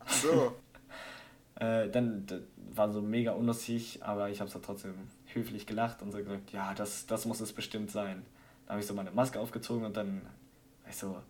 [0.00, 0.56] Ach so.
[1.56, 2.26] Äh, dann
[2.74, 4.94] war so mega unlustig, aber ich habe es trotzdem
[5.26, 8.24] höflich gelacht und so gesagt, ja, das, das muss es bestimmt sein.
[8.64, 11.22] Dann habe ich so meine Maske aufgezogen und dann war ich so,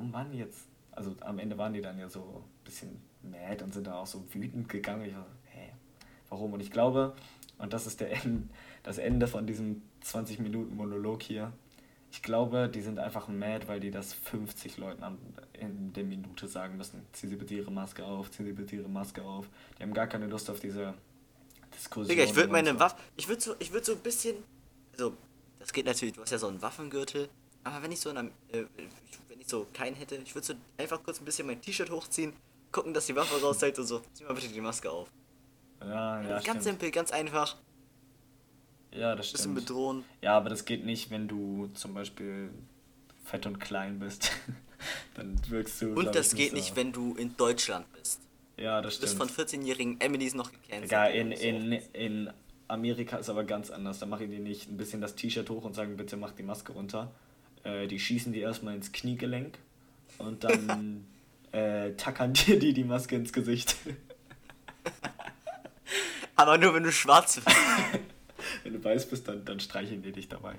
[0.00, 0.66] warum waren die jetzt?
[0.92, 4.06] Also am Ende waren die dann ja so ein bisschen mad und sind dann auch
[4.06, 5.04] so wütend gegangen.
[5.04, 5.72] Ich war so, hä,
[6.30, 6.54] warum?
[6.54, 7.14] Und ich glaube,
[7.58, 8.48] und das ist der End,
[8.82, 11.52] das Ende von diesem 20 Minuten Monolog hier,
[12.12, 15.18] Ich glaube, die sind einfach mad, weil die das 50 Leuten an,
[15.52, 17.02] in der Minute sagen müssen.
[17.12, 19.46] Ziehen Sie bitte Ihre Maske auf, ziehen Sie bitte Ihre Maske auf.
[19.78, 20.94] Die haben gar keine Lust auf diese
[21.74, 22.08] Diskussion.
[22.08, 22.80] Digga, ich würde meine so.
[22.80, 22.96] Waffe.
[23.16, 24.36] Ich würde so, ich würde so ein bisschen.
[24.92, 25.12] Also,
[25.60, 27.28] das geht natürlich, du hast ja so einen Waffengürtel.
[27.62, 30.54] Aber wenn ich so einen, äh, ich- wenn ich so keinen hätte, ich würde so
[30.78, 32.32] einfach kurz ein bisschen mein T-Shirt hochziehen,
[32.72, 35.08] gucken, dass die Waffe rauszeigt und so, zieh mal bitte die Maske auf.
[35.82, 36.62] Ja, ja, ganz stimmt.
[36.62, 37.56] simpel, ganz einfach.
[38.92, 39.66] Ja, das Bisschen stimmt.
[39.66, 40.04] bedrohen.
[40.20, 42.50] Ja, aber das geht nicht, wenn du zum Beispiel
[43.24, 44.32] fett und klein bist.
[45.14, 45.92] Dann wirkst du.
[45.94, 46.56] Und das ich, geht so.
[46.56, 48.20] nicht, wenn du in Deutschland bist.
[48.56, 49.30] Ja, das Du bist stimmt.
[49.30, 50.84] von 14-jährigen Emilys noch gecancelt.
[50.84, 51.42] Egal, in, So.
[51.42, 52.30] in, in
[52.68, 54.00] Amerika ist aber ganz anders.
[54.00, 56.72] Da machen die nicht ein bisschen das T-Shirt hoch und sagen, bitte mach die Maske
[56.72, 57.10] runter.
[57.64, 59.58] Äh, die schießen die erstmal ins Kniegelenk
[60.18, 61.06] und dann
[61.52, 63.76] äh, tackern dir die die Maske ins Gesicht.
[66.36, 67.56] Aber nur wenn du schwarz bist.
[68.64, 70.54] Wenn du weiß bist, dann, dann streicheln die dich dabei.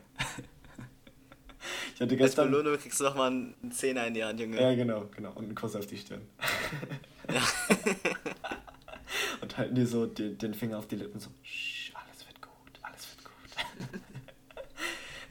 [1.95, 2.51] Ich hatte Als gestern.
[2.51, 4.61] Belohnung kriegst du nochmal einen Zehner in die Hand, Junge.
[4.61, 5.31] Ja, genau, genau.
[5.31, 6.21] Und einen Kuss auf die Stirn.
[7.31, 7.41] Ja.
[9.41, 12.79] Und halten dir so den, den Finger auf die Lippen so, "Sch, alles wird gut,
[12.81, 13.33] alles wird gut.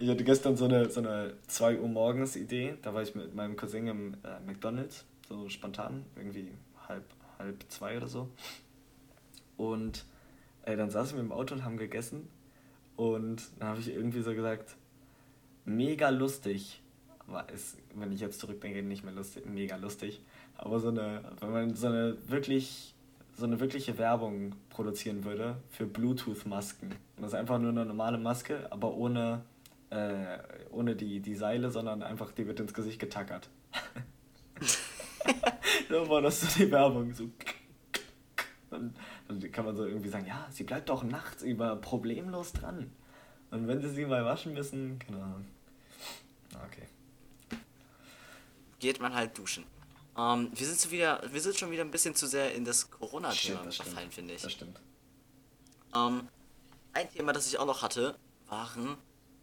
[0.00, 3.34] Ich hatte gestern so eine, so eine 2 Uhr morgens Idee, da war ich mit
[3.34, 6.48] meinem Cousin im äh, McDonalds, so spontan, irgendwie
[6.88, 7.04] halb,
[7.38, 8.28] halb zwei oder so.
[9.58, 10.06] Und
[10.64, 12.28] äh, dann saßen wir im Auto und haben gegessen
[12.96, 14.76] und dann habe ich irgendwie so gesagt,
[15.66, 16.80] mega lustig,
[17.26, 20.22] aber ist, wenn ich jetzt zurückdenke, nicht mehr lustig, mega lustig,
[20.56, 22.94] aber so eine, wenn man so eine wirklich,
[23.36, 26.88] so eine wirkliche Werbung produzieren würde für Bluetooth-Masken.
[26.88, 29.42] Und das ist einfach nur eine normale Maske, aber ohne,
[29.90, 30.38] äh,
[30.70, 33.48] ohne die, die Seile, sondern einfach, die wird ins Gesicht getackert.
[35.88, 37.30] so war das so die Werbung, so
[38.70, 38.94] dann,
[39.28, 42.90] dann kann man so irgendwie sagen, ja, sie bleibt doch nachts über problemlos dran.
[43.50, 45.46] Und wenn sie sie mal waschen müssen, keine Ahnung.
[46.54, 46.86] Ah, Okay.
[48.78, 49.64] Geht man halt duschen.
[50.16, 52.90] Ähm, wir sind so wieder, wir sind schon wieder ein bisschen zu sehr in das
[52.90, 54.42] Corona-Thema verfallen, finde ich.
[54.42, 54.80] Das stimmt.
[55.94, 56.28] Ähm,
[56.92, 58.16] ein Thema, das ich auch noch hatte,
[58.48, 58.96] waren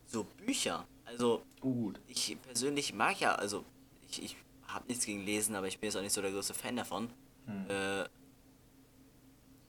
[0.08, 0.88] so Bücher.
[1.06, 2.00] Also, Gut.
[2.08, 3.63] ich persönlich mag ja, also,
[4.10, 6.54] ich, ich habe nichts gegen Lesen, aber ich bin jetzt auch nicht so der größte
[6.54, 7.10] Fan davon.
[7.46, 7.70] Hm.
[7.70, 8.06] Äh,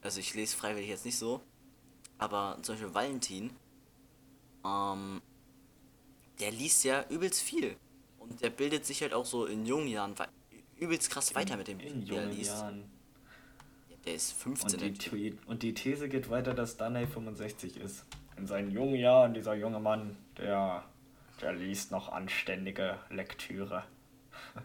[0.02, 1.40] also, ich lese freiwillig jetzt nicht so.
[2.18, 3.50] Aber zum Beispiel Valentin,
[4.64, 5.22] ähm,
[6.40, 7.76] der liest ja übelst viel.
[8.18, 10.14] Und der bildet sich halt auch so in jungen Jahren
[10.76, 12.50] übelst krass weiter mit dem, in jungen liest.
[12.50, 12.84] Jahren.
[13.88, 14.82] Ja, der ist 15.
[14.82, 18.04] Und die, und die These geht weiter, dass Danny 65 ist.
[18.38, 20.84] In seinen jungen Jahren, dieser junge Mann, der,
[21.40, 23.84] der liest noch anständige Lektüre.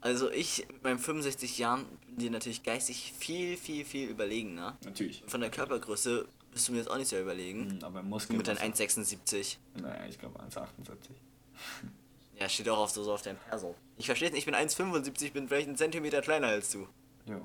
[0.00, 4.76] Also ich mit meinen 65 Jahren bin dir natürlich geistig viel, viel, viel überlegen, ne?
[4.84, 5.22] Natürlich.
[5.28, 7.70] Von der Körpergröße bist du mir jetzt auch nicht sehr überlegen.
[7.70, 8.36] Hm, Aber Du Muskeln.
[8.38, 9.56] mit deinen 1,76.
[9.80, 10.64] Naja, ich glaube 1,78.
[12.40, 13.74] Ja, steht auch auf so, so auf deinem Perso.
[13.96, 16.86] Ich verstehe nicht, ich bin 1,75, bin vielleicht einen Zentimeter kleiner als du.
[17.26, 17.40] Jo.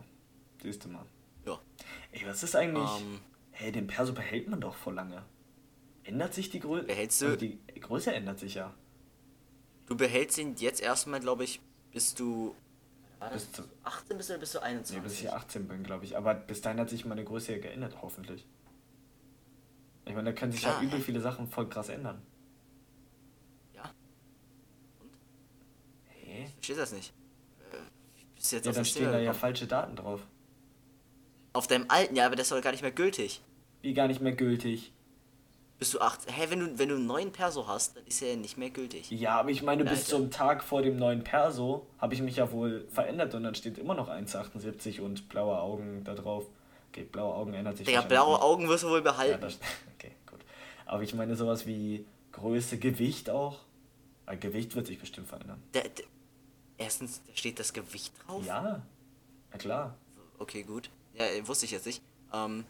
[0.61, 1.05] Siehst du mal.
[1.47, 1.59] Ja.
[2.11, 2.89] Ey, was ist eigentlich.
[2.99, 3.19] Ähm,
[3.53, 5.23] Hey, den Perso behält man doch vor lange.
[6.03, 6.85] Ändert sich die Größe?
[6.85, 8.73] Behältst du- Also die Größe ändert sich ja.
[9.85, 11.61] du behältst ihn jetzt erstmal, glaube ich,
[11.91, 12.55] bis du.
[13.31, 14.97] Bis zu, 18 bist oder bist du 21?
[14.97, 16.17] nee, bis ich 18 bin, glaube ich.
[16.17, 18.45] Aber bis dahin hat sich meine Größe ja geändert, hoffentlich.
[20.05, 21.03] Ich meine, da können sich Klar, ja übel hä?
[21.03, 22.21] viele Sachen voll krass ändern.
[23.73, 23.93] Ja,
[26.09, 26.43] Hä?
[26.47, 27.13] ich verstehe das nicht.
[27.71, 27.77] Äh,
[28.35, 30.27] bist du jetzt Ja, dann stehen da ja falsche Daten drauf.
[31.53, 33.41] Auf deinem alten, ja, aber das ist doch gar nicht mehr gültig.
[33.81, 34.91] Wie gar nicht mehr gültig.
[35.79, 36.31] Bist du 8.
[36.31, 38.69] Hä, wenn du, wenn du einen neuen Perso hast, dann ist er ja nicht mehr
[38.69, 39.09] gültig.
[39.11, 42.51] Ja, aber ich meine, bis zum Tag vor dem neuen Perso habe ich mich ja
[42.51, 46.45] wohl verändert und dann steht immer noch 1,78 und blaue Augen da drauf.
[46.89, 48.41] Okay, blaue Augen ändert sich wahrscheinlich blaue.
[48.41, 49.41] Augen wirst du wohl Ja, behalten.
[49.41, 49.59] das,
[49.95, 50.39] okay, gut.
[50.85, 53.59] Aber ich meine sowas wie Größe, Gewicht auch.
[54.25, 55.61] Weil Gewicht wird sich bestimmt verändern.
[55.73, 56.05] Der, der,
[56.77, 58.45] erstens, da steht das Gewicht drauf.
[58.45, 58.81] Ja,
[59.51, 59.97] na klar.
[60.39, 60.89] Okay, gut.
[61.13, 62.01] Ja, äh, wusste ich jetzt nicht.
[62.33, 62.65] Ähm,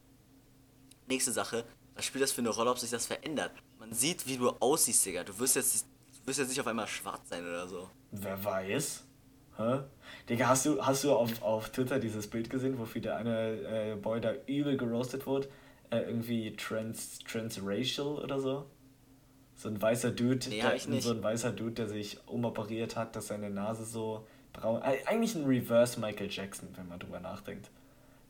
[1.07, 1.65] nächste Sache.
[1.95, 3.51] Was spielt das für eine Rolle, ob sich das verändert?
[3.79, 5.23] Man sieht, wie du aussiehst, Digga.
[5.23, 5.85] Du wirst jetzt,
[6.21, 7.89] du wirst jetzt nicht auf einmal schwarz sein oder so.
[8.11, 9.03] Wer weiß?
[9.57, 9.79] Hä?
[10.27, 13.95] Digga, hast du, hast du auf, auf Twitter dieses Bild gesehen, wofür der eine äh,
[13.95, 15.49] Boy da übel geroastet wurde?
[15.91, 18.65] Äh, irgendwie trans, transracial oder so?
[19.55, 23.27] So ein weißer Dude, Nee, der, so ein weißer Dude, der sich umoperiert hat, dass
[23.27, 24.81] seine Nase so braun.
[24.81, 27.69] Äh, eigentlich ein Reverse Michael Jackson, wenn man drüber nachdenkt.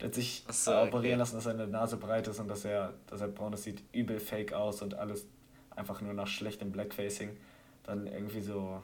[0.00, 0.88] Der hat sich so, äh, okay.
[0.88, 3.82] operieren lassen, dass seine Nase breit ist und dass er, dass er braun ist, sieht
[3.92, 5.26] übel fake aus und alles
[5.70, 7.36] einfach nur nach schlechtem Blackfacing.
[7.84, 8.82] Dann irgendwie so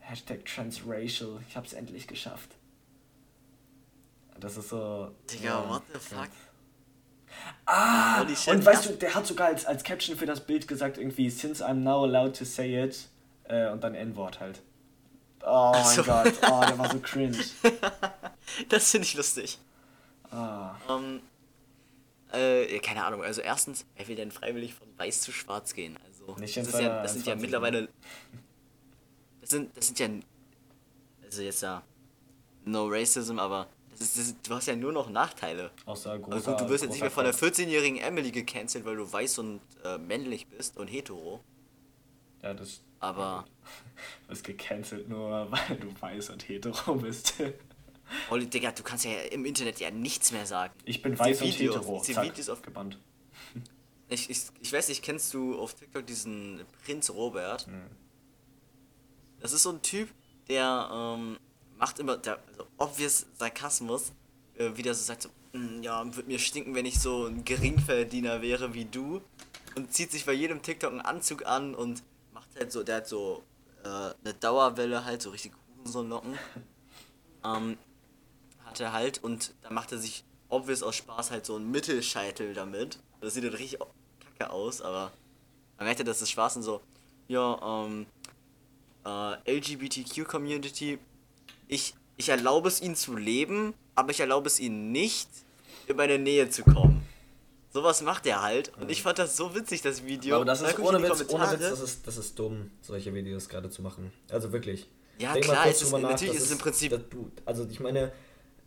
[0.00, 2.50] Hashtag transracial, ich hab's endlich geschafft.
[4.38, 5.10] Das ist so.
[5.30, 6.28] Digga, what the fuck?
[7.66, 8.92] Ah, shit, und weißt ja.
[8.92, 12.04] du, der hat sogar als, als Caption für das Bild gesagt, irgendwie, since I'm now
[12.04, 13.08] allowed to say it,
[13.44, 14.60] äh, und dann N-Wort halt.
[15.44, 16.02] Oh mein so.
[16.02, 17.38] Gott, oh, der war so cringe.
[18.68, 19.58] Das finde ich lustig.
[20.34, 21.20] Ah, Ähm,
[22.32, 23.22] äh, keine Ahnung.
[23.22, 25.96] Also erstens, wer will denn freiwillig von weiß zu schwarz gehen?
[26.04, 27.40] Also Nicht das, ist ja, das sind ja 20er.
[27.40, 27.88] mittlerweile.
[29.40, 30.08] Das sind, das sind ja.
[31.22, 31.82] Also jetzt ja.
[32.64, 35.70] No Racism, aber das ist, das ist, du hast ja nur noch Nachteile.
[35.84, 38.84] außer großer, Also gut, du wirst jetzt nicht mehr von der großer 14-jährigen Emily gecancelt,
[38.86, 41.40] weil du weiß und äh, männlich bist und hetero.
[42.42, 43.44] Ja, das Aber
[44.24, 47.34] du wirst gecancelt nur, weil du weiß und hetero bist.
[48.30, 50.74] Olli, Digga, du kannst ja im Internet ja nichts mehr sagen.
[50.84, 52.02] Ich bin weiß und Videos- hetero.
[52.06, 52.98] die Zack, Videos auf- gebannt.
[54.10, 57.66] Ich, ich, ich weiß nicht, kennst du auf TikTok diesen Prinz Robert?
[57.66, 57.86] Hm.
[59.40, 60.10] Das ist so ein Typ,
[60.48, 61.38] der ähm,
[61.78, 64.12] macht immer, der, also obvious Sarkasmus,
[64.56, 67.44] äh, wie der so sagt, so, "Mm, ja, wird mir stinken, wenn ich so ein
[67.46, 69.22] Geringverdiener wäre wie du.
[69.74, 72.02] Und zieht sich bei jedem TikTok einen Anzug an und
[72.34, 73.42] macht halt so, der hat so
[73.84, 76.38] äh, eine Dauerwelle halt, so richtig Hurensohnlocken.
[77.44, 77.78] ähm,
[78.74, 82.54] hat er halt und dann macht er sich obvious aus Spaß halt so einen Mittelscheitel
[82.54, 82.98] damit.
[83.20, 83.78] Das sieht halt richtig
[84.38, 85.12] kacke aus, aber
[85.78, 86.80] man merkt ja, dass es Spaß und so,
[87.28, 88.06] ja, ähm,
[89.06, 90.98] äh, LGBTQ-Community,
[91.68, 95.28] ich, ich erlaube es ihnen zu leben, aber ich erlaube es ihnen nicht,
[95.86, 97.06] in meine Nähe zu kommen.
[97.72, 100.36] Sowas macht er halt und ich fand das so witzig, das Video.
[100.36, 101.50] Aber das Dann ist ohne Witz, ohne.
[101.52, 104.12] Witz, das ist, das ist dumm, solche Videos gerade zu machen.
[104.30, 104.88] Also wirklich.
[105.18, 107.80] Ja, Denk klar, es ist- natürlich das ist es im Prinzip- das, du, also ich
[107.80, 108.12] meine,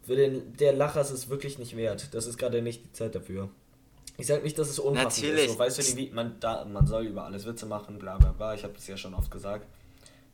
[0.08, 2.10] für den, der Lacher ist es wirklich nicht wert.
[2.14, 3.50] Das ist gerade nicht die Zeit dafür.
[4.18, 5.46] Ich sag nicht, dass es unpassend Natürlich.
[5.46, 5.54] ist.
[5.54, 8.56] So, weißt du, wie- man, da, man soll über alles Witze machen, bla bla bla.
[8.56, 9.68] Ich habe das ja schon oft gesagt.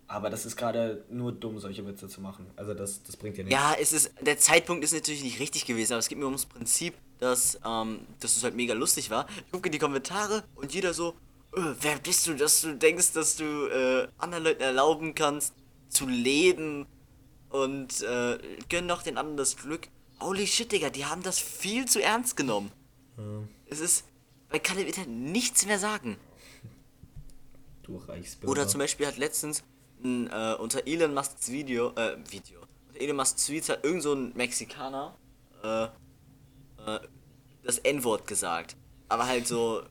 [0.08, 2.46] Aber das ist gerade nur dumm, solche Witze zu machen.
[2.56, 3.60] Also das, das bringt dir nichts.
[3.60, 6.46] Ja, es ist, der Zeitpunkt ist natürlich nicht richtig gewesen, aber es geht mir ums
[6.46, 9.26] Prinzip, dass, ähm, dass es halt mega lustig war.
[9.46, 11.16] Ich gucke in die Kommentare und jeder so,
[11.56, 15.54] äh, wer bist du, dass du denkst, dass du äh, anderen Leuten erlauben kannst,
[15.90, 16.86] zu leben
[17.54, 19.88] und äh, gönn doch den anderen das Glück.
[20.20, 22.72] Holy shit, Digga, die haben das viel zu ernst genommen.
[23.18, 23.24] Ja,
[23.68, 24.06] Es ist,
[24.50, 26.18] man kann im Internet nichts mehr sagen.
[27.84, 28.52] du Reichsbürger.
[28.52, 29.64] Oder zum Beispiel hat letztens
[30.04, 34.14] ein, äh, unter Elon Musks Video, äh, Video, unter Elon Musks Tweets hat irgend so
[34.14, 35.16] ein Mexikaner,
[35.64, 37.00] äh, äh,
[37.64, 38.76] das N-Wort gesagt.
[39.10, 39.84] Aber halt so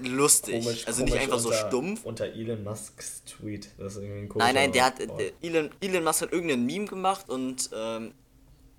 [0.00, 0.64] lustig.
[0.64, 2.04] Komisch, also nicht einfach so unter, stumpf.
[2.04, 3.70] Unter Elon Musks Tweet.
[3.78, 4.94] Das ist irgendwie ein Nein, nein, der hat,
[5.42, 8.12] Elon, Elon Musk hat irgendein Meme gemacht und ähm,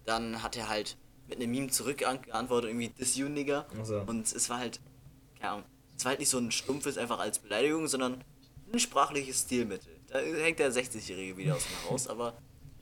[0.06, 3.68] dann hat er halt mit einem Meme zurückgeantwortet, irgendwie this you nigger.
[3.80, 4.00] Ach so.
[4.02, 4.80] Und es war halt,
[5.40, 8.24] keine Ahnung, es war halt nicht so ein stumpfes einfach als Beleidigung, sondern
[8.72, 9.96] ein sprachliches Stilmittel.
[10.08, 12.38] Da hängt der 60-Jährige wieder aus dem Haus, aber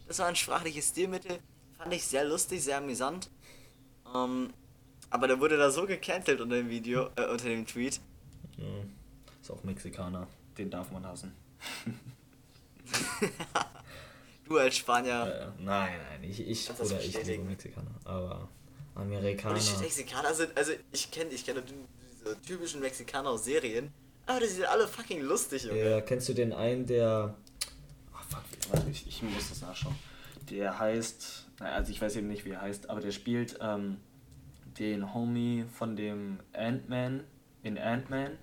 [0.07, 1.39] das war ein sprachliches Stilmittel,
[1.77, 3.29] fand ich sehr lustig, sehr amüsant.
[4.13, 4.53] Ähm,
[5.09, 7.99] aber der wurde da so gecancelt unter dem Video, äh, unter dem Tweet.
[8.57, 8.65] Ja.
[9.41, 10.27] Ist auch Mexikaner.
[10.57, 11.33] Den darf man hassen.
[14.47, 15.51] Du als Spanier.
[15.57, 17.43] Äh, nein, nein, ich, ich oder ich liebe?
[17.43, 17.89] Mexikaner.
[18.03, 18.47] Aber
[18.93, 19.57] Und Amerikaner.
[19.57, 23.91] die Mexikaner sind, also ich kenne ich kenne diese typischen Mexikaner aus Serien,
[24.27, 25.89] aber die sind alle fucking lustig, Junge.
[25.89, 27.35] Ja, kennst du den einen, der.
[28.13, 29.95] Ah, fuck, warte, ich, ich muss das nachschauen.
[30.51, 33.97] Der heißt, also ich weiß eben nicht, wie er heißt, aber der spielt ähm,
[34.77, 37.23] den Homie von dem Ant-Man
[37.65, 38.37] in Ant-Man.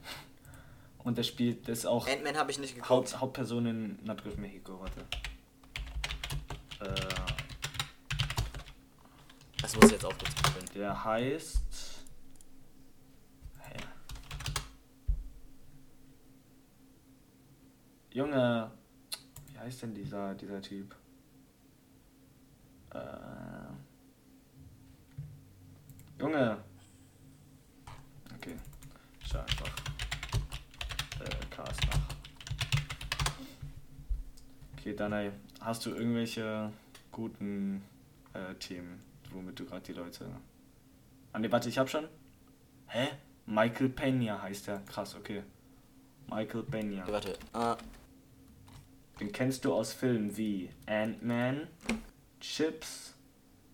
[0.99, 2.91] Und der spielt das auch Ant-Man habe ich nicht geguckt.
[2.91, 5.01] Haupt, Hauptperson in Nordgriff Mexiko, warte.
[6.81, 6.95] Äh,
[9.61, 10.67] Das muss ich jetzt auch kurz googeln.
[10.75, 11.63] der heißt.
[13.61, 13.77] Hä?
[18.13, 18.71] Junge,
[19.53, 20.95] wie heißt denn dieser, dieser Typ?
[22.91, 22.99] Äh,
[26.21, 26.59] Junge.
[28.37, 28.57] Okay,
[29.25, 29.69] schau einfach.
[31.21, 32.01] Äh, Cast nach.
[34.77, 36.71] Okay, Danai, hast du irgendwelche
[37.11, 37.83] guten
[38.35, 40.29] äh, Themen, womit du gerade die Leute.
[41.33, 42.07] Ah ne, warte, ich hab schon.
[42.87, 43.09] Hä?
[43.47, 44.79] Michael Pena heißt der.
[44.87, 45.43] Krass, okay.
[46.31, 47.05] Michael Pena.
[47.09, 47.33] Warte.
[47.53, 47.75] Äh,
[49.19, 51.67] Den kennst du aus Filmen wie Ant-Man,
[52.39, 53.15] Chips,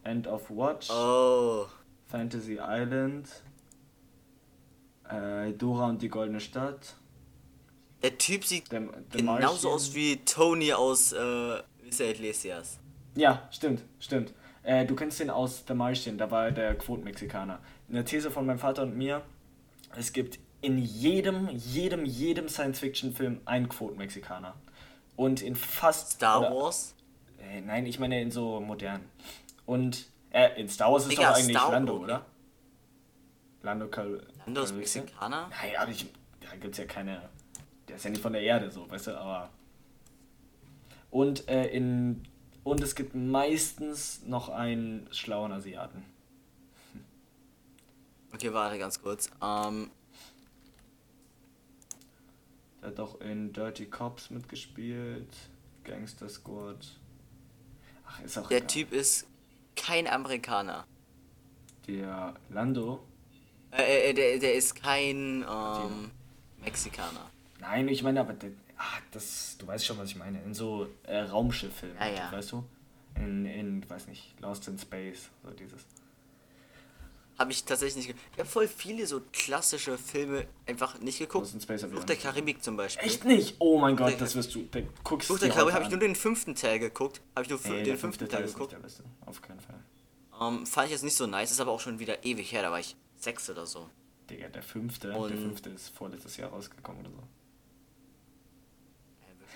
[0.04, 1.66] End of Watch, oh.
[2.06, 3.28] Fantasy Island,
[5.10, 6.94] äh, Dora und die Goldene Stadt.
[8.02, 8.78] Der Typ sieht The,
[9.12, 9.72] The genauso Martian.
[9.72, 11.62] aus wie Tony aus äh.
[12.00, 12.78] Iglesias.
[13.14, 14.32] Ja, stimmt, stimmt.
[14.62, 17.58] Äh, du kennst den aus The Martian, da war er der Quotenmexikaner.
[17.88, 19.22] In der These von meinem Vater und mir,
[19.96, 24.54] es gibt in jedem, jedem, jedem Science-Fiction-Film einen Quotenmexikaner.
[25.16, 26.12] Und in fast...
[26.12, 26.94] Star oder- Wars?
[27.38, 29.08] Äh, nein, ich meine in so modernen.
[29.64, 32.26] Und äh, in Star Wars ist Digga, doch eigentlich Star- Lando, oder?
[33.62, 34.74] Lando Cal Lando ist.
[34.74, 35.48] Mexikaner?
[35.50, 36.06] Nein, aber ich,
[36.40, 37.28] da gibt es ja keine.
[37.88, 39.50] Der ist ja nicht von der Erde so, weißt du, aber.
[41.10, 42.22] Und, äh, in,
[42.64, 46.04] und es gibt meistens noch einen schlauen Asiaten.
[48.30, 49.30] Okay, warte ganz kurz.
[49.42, 49.90] Ähm,
[52.80, 55.28] Der hat auch in Dirty Cops mitgespielt,
[55.84, 56.86] Gangster Squad.
[58.06, 58.66] Ach, ist auch der egal.
[58.68, 59.26] Typ ist
[59.76, 60.86] kein Amerikaner.
[61.86, 63.02] Der Lando.
[63.72, 66.10] Äh, äh, der, der ist kein ähm,
[66.62, 67.30] Mexikaner.
[67.60, 70.40] Nein, ich meine, aber der, ah, das, du weißt schon, was ich meine.
[70.42, 72.32] In so äh, Raumschifffilmen, Ja, ja.
[72.32, 72.64] weißt du?
[73.16, 75.84] In, in, weiß nicht, Lost in Space, so dieses.
[77.38, 78.24] Habe ich tatsächlich nicht geguckt.
[78.32, 81.44] Ich habe voll viele so klassische Filme einfach nicht geguckt.
[81.44, 83.06] Lost in Space Fluch der Karibik zum Beispiel.
[83.06, 83.56] Echt nicht?
[83.60, 84.62] Oh mein Gott, der- das wirst du.
[84.70, 87.20] Da guckst Fluch der Karibik habe ich nur den fünften Teil geguckt.
[87.36, 88.72] Habe ich nur Nee, den der fünften fünfte Teil ist nicht geguckt.
[88.72, 89.04] der beste.
[89.26, 89.78] Auf keinen Fall.
[90.40, 92.70] Ähm, fand ich jetzt nicht so nice, ist aber auch schon wieder ewig her, da
[92.72, 93.88] war ich sechs oder so.
[94.30, 97.22] Digga, der fünfte, Und- der fünfte ist vorletztes Jahr rausgekommen oder so.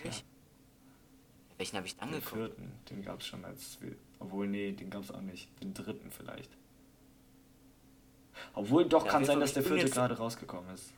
[0.03, 0.25] Wirklich?
[1.59, 2.37] Welchen habe ich dann Den geguckt?
[2.37, 3.79] vierten, den gab's schon als.
[4.19, 5.49] Obwohl, nee, den gab's auch nicht.
[5.61, 6.51] Den dritten vielleicht.
[8.55, 10.93] Obwohl, doch, Ja, kann sein, Fall dass der vierte gerade rausgekommen ist.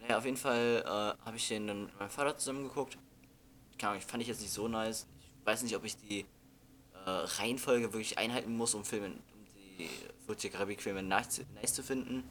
[0.00, 2.98] Naja, auf jeden Fall äh, habe ich den dann mit meinem Vater zusammen geguckt.
[3.78, 5.06] Keine Ahnung, fand ich jetzt nicht so nice.
[5.40, 9.14] Ich weiß nicht, ob ich die äh, Reihenfolge wirklich einhalten muss, um Filme, um
[9.78, 9.88] die
[10.24, 12.24] Fluch der Karibik Filme nice, nice zu finden.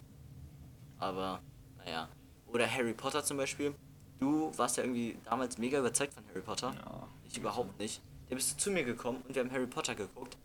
[0.99, 1.41] Aber,
[1.77, 2.09] naja.
[2.47, 3.73] Oder Harry Potter zum Beispiel.
[4.19, 6.73] Du warst ja irgendwie damals mega überzeugt von Harry Potter.
[6.75, 7.07] Ja.
[7.29, 8.01] Ich überhaupt nicht.
[8.27, 10.37] Dann bist du zu mir gekommen und wir haben Harry Potter geguckt.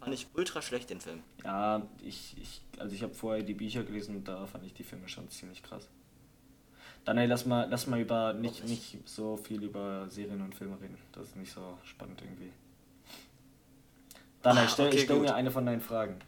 [0.00, 1.22] Fand ich ultra schlecht, den Film.
[1.44, 4.82] Ja, ich, ich also ich habe vorher die Bücher gelesen und da fand ich die
[4.84, 5.88] Filme schon ziemlich krass.
[7.04, 8.94] Dann ey, lass mal, lass mal über nicht, nicht.
[8.94, 10.98] nicht so viel über Serien und Filme reden.
[11.12, 12.52] Das ist nicht so spannend irgendwie.
[14.42, 16.18] Dann Ah, stell, okay, stell mir eine von deinen Fragen.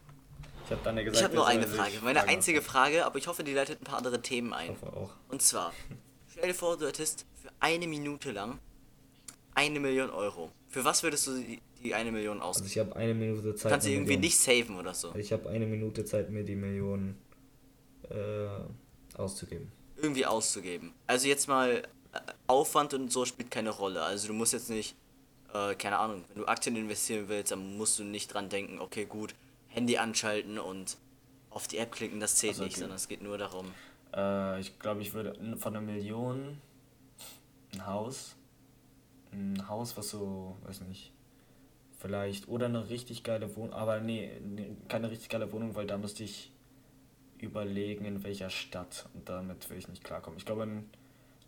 [0.64, 1.92] Ich habe dann gesagt, Ich habe nur eine Frage.
[2.02, 4.68] Meine Fragen einzige Frage, aber ich hoffe, die leitet ein paar andere Themen Ich ein.
[4.70, 5.10] hoffe auch.
[5.28, 5.72] Und zwar,
[6.44, 8.58] stell vor, du hättest für eine Minute lang
[9.54, 10.50] eine Million Euro.
[10.68, 12.66] Für was würdest du die, die eine Million Also ausgeben?
[12.68, 13.72] ich habe eine Minute Zeit.
[13.72, 15.14] Kannst du irgendwie Million- nicht saven oder so.
[15.14, 17.16] Ich habe eine Minute Zeit, mir die Million
[18.10, 19.70] äh, auszugeben.
[19.96, 20.92] Irgendwie auszugeben.
[21.06, 21.76] Also jetzt mal,
[22.12, 24.02] äh, Aufwand und so spielt keine Rolle.
[24.02, 24.96] Also du musst jetzt nicht,
[25.54, 29.04] äh, keine Ahnung, wenn du Aktien investieren willst, dann musst du nicht dran denken, okay
[29.06, 29.34] gut,
[29.68, 30.98] Handy anschalten und
[31.50, 32.80] auf die App klicken, das zählt Also, nicht, okay.
[32.80, 33.72] sondern es geht nur darum.
[34.14, 36.58] Äh, ich glaube, ich würde von einer Million
[37.74, 38.36] ein Haus.
[39.32, 41.12] Ein Haus, was so, weiß nicht,
[41.98, 44.30] vielleicht, oder eine richtig geile Wohnung, aber nee,
[44.88, 46.52] keine richtig geile Wohnung, weil da müsste ich
[47.38, 50.38] überlegen, in welcher Stadt und damit will ich nicht klarkommen.
[50.38, 50.90] Ich glaube, ein,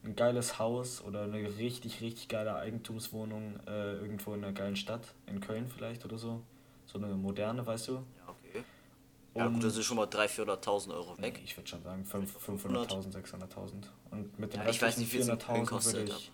[0.05, 5.15] ein geiles Haus oder eine richtig, richtig geile Eigentumswohnung äh, irgendwo in einer geilen Stadt,
[5.27, 6.43] in Köln vielleicht oder so.
[6.87, 8.05] So eine moderne, weißt du?
[9.37, 11.41] Ja, gut, das ist schon mal 300.000, 400.000 Euro weg.
[11.45, 12.91] Ich würde schon sagen fünf- 500.
[12.93, 13.73] 500.000, 600.000.
[14.11, 16.33] Und mit den Ja, ich weiß nicht, wie viel es in Köln 400.000 kostet, ich,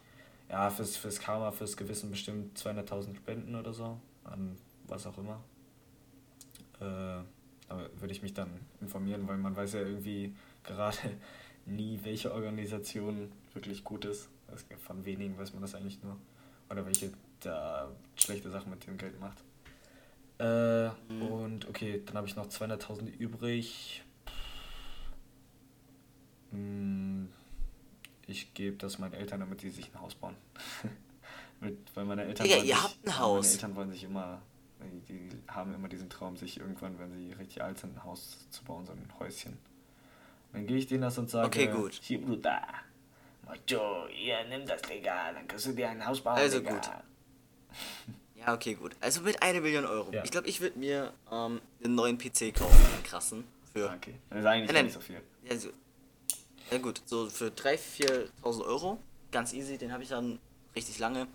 [0.48, 5.42] ja, fürs, fürs Karma, fürs Gewissen bestimmt 200.000 spenden oder so, an was auch immer.
[6.80, 6.84] Äh,
[7.68, 10.34] aber würde ich mich dann informieren, weil man weiß ja irgendwie
[10.64, 10.98] gerade
[11.66, 14.28] nie, welche Organisation wirklich gut ist.
[14.86, 16.16] Von wenigen weiß man das eigentlich nur.
[16.70, 19.42] Oder welche da schlechte Sachen mit dem Geld macht.
[20.42, 21.22] Äh, Mhm.
[21.22, 24.02] Und okay, dann habe ich noch 200.000 übrig.
[26.50, 27.28] Hm,
[28.26, 30.36] Ich gebe das meinen Eltern, damit die sich ein Haus bauen.
[31.60, 33.52] Mit, weil meine Eltern Digga, wollen ihr habt ein Meine Haus.
[33.52, 34.42] Eltern wollen sich immer,
[35.08, 38.64] die, haben immer diesen Traum, sich irgendwann, wenn sie richtig alt sind, ein Haus zu
[38.64, 39.58] bauen, so ein Häuschen.
[40.52, 41.92] Dann gehe ich denen das und sage, Okay, gut.
[42.02, 42.62] Hier, Bruder,
[43.46, 46.72] Macho, hier, nimm das, Digga, dann kannst du dir ein Haus bauen, Also Digga.
[46.74, 46.90] gut.
[48.44, 48.96] Ja, okay, gut.
[49.00, 50.10] Also mit einer Million Euro.
[50.12, 50.24] Ja.
[50.24, 53.44] Ich glaube, ich würde mir ähm, einen neuen PC kaufen, einen krassen.
[53.72, 55.20] Für, Ah, Okay, das ist eigentlich Nein, nicht so viel.
[55.48, 55.68] ja, so,
[56.70, 58.98] ja gut, so für 3.000, 4.000 Euro.
[59.30, 60.38] Ganz easy, den habe ich dann
[60.76, 61.26] richtig lange.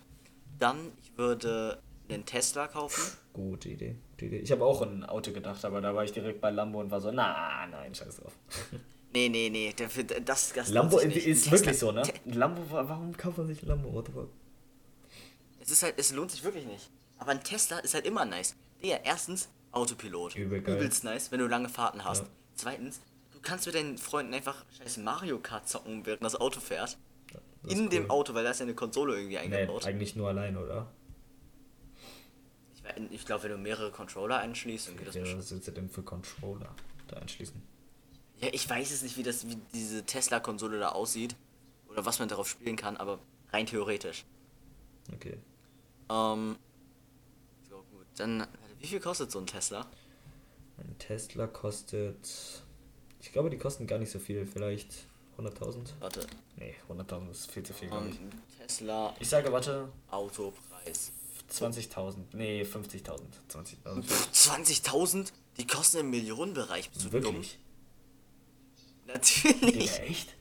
[0.58, 3.02] Dann, ich würde einen Tesla kaufen.
[3.32, 3.96] Gute Idee.
[4.12, 4.38] Gute Idee.
[4.40, 6.90] Ich habe auch an ein Auto gedacht, aber da war ich direkt bei Lambo und
[6.90, 8.32] war so, na, nein, scheiß drauf.
[9.10, 12.02] Nee, nee, nee, dafür, das, das Lambo ist Ein wirklich Tesla- so, ne?
[12.02, 13.90] Te- Lambo, wa- warum kauft man sich ein Lambo?
[13.94, 14.28] What the fuck?
[15.60, 16.90] Es ist halt, es lohnt sich wirklich nicht.
[17.28, 18.56] Aber ein Tesla ist halt immer nice.
[18.82, 20.34] Der, erstens, Autopilot.
[20.34, 20.60] Übel.
[20.60, 22.22] Übelst nice, wenn du lange Fahrten hast.
[22.22, 22.28] Ja.
[22.54, 23.00] Zweitens,
[23.32, 26.96] du kannst mit deinen Freunden einfach scheiß Mario Kart zocken, während das Auto fährt.
[27.30, 27.42] Das
[27.74, 28.10] ist In dem cool.
[28.12, 29.84] Auto, weil da ist ja eine Konsole irgendwie Nee, eingebaut.
[29.84, 30.90] eigentlich nur allein, oder?
[32.74, 35.42] ich ich glaube, wenn du mehrere Controller einschließt, dann geht das Ja, bestimmt.
[35.42, 36.74] was willst du denn für Controller
[37.08, 37.62] da einschließen?
[38.40, 41.36] Ja, ich weiß es nicht, wie das, wie diese Tesla-Konsole da aussieht.
[41.90, 43.18] Oder was man darauf spielen kann, aber
[43.52, 44.24] rein theoretisch.
[45.12, 45.36] Okay.
[46.08, 46.56] Ähm.
[48.18, 48.46] Dann,
[48.80, 49.86] wie viel kostet so ein Tesla?
[50.78, 52.62] Ein Tesla kostet
[53.20, 54.46] Ich glaube, die kosten gar nicht so viel.
[54.46, 54.92] Vielleicht
[55.38, 55.88] 100.000?
[56.00, 56.26] Warte.
[56.56, 58.18] Nee, 100.000 ist viel zu viel, glaube ich.
[58.58, 61.12] Tesla Ich sage, warte, Autopreis.
[61.52, 62.16] 20.000.
[62.32, 63.20] Nee, 50.000.
[63.50, 64.04] 20.000.
[64.32, 65.32] 20.000?
[65.56, 66.90] Die kosten im Millionenbereich.
[66.90, 67.34] Bist du dumm?
[67.34, 67.58] Wirklich?
[69.06, 69.60] Natürlich.
[69.60, 70.34] Digga, echt?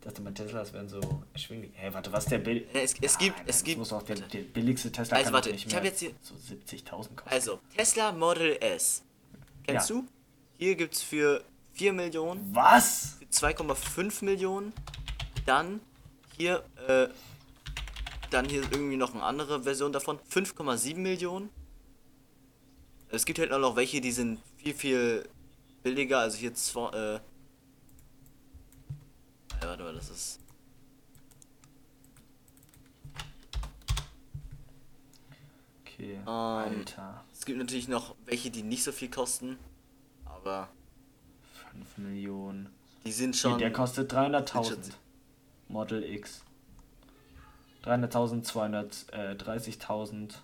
[0.00, 0.98] Ich dachte, mein Teslas wären so
[1.34, 1.72] erschwinglich.
[1.74, 2.66] Hä, warte, was ist der Bill?
[2.72, 3.76] Es, es gibt, Nein, es gibt.
[3.78, 7.16] muss auch der, der billigste Tesla Also warte, ich hab mehr jetzt hier- so 70.000
[7.16, 7.28] kosten.
[7.30, 9.02] Also, Tesla Model S.
[9.66, 9.96] Kennst Ja.
[9.96, 10.06] du?
[10.56, 11.44] Hier gibt's für
[11.74, 13.18] 4 Millionen, Was?
[13.18, 14.72] für 2,5 Millionen.
[15.44, 15.80] Dann
[16.38, 17.08] hier, äh,
[18.30, 20.18] dann hier irgendwie noch eine andere Version davon.
[20.30, 21.50] 5,7 Millionen.
[23.10, 25.28] Es gibt halt auch noch welche, die sind viel, viel
[25.82, 26.20] billiger.
[26.20, 27.20] Also hier zwei, äh.
[29.60, 30.40] Ja, warte mal, das ist.
[35.84, 37.24] Okay, Ähm, Alter.
[37.32, 39.58] Es gibt natürlich noch welche, die nicht so viel kosten.
[40.24, 40.68] Aber
[41.72, 42.70] 5 Millionen.
[43.04, 43.58] die sind schon.
[43.58, 44.70] der kostet 300.000.
[44.70, 44.96] Legit.
[45.68, 46.42] Model X.
[47.84, 50.34] 300.000, 230.000.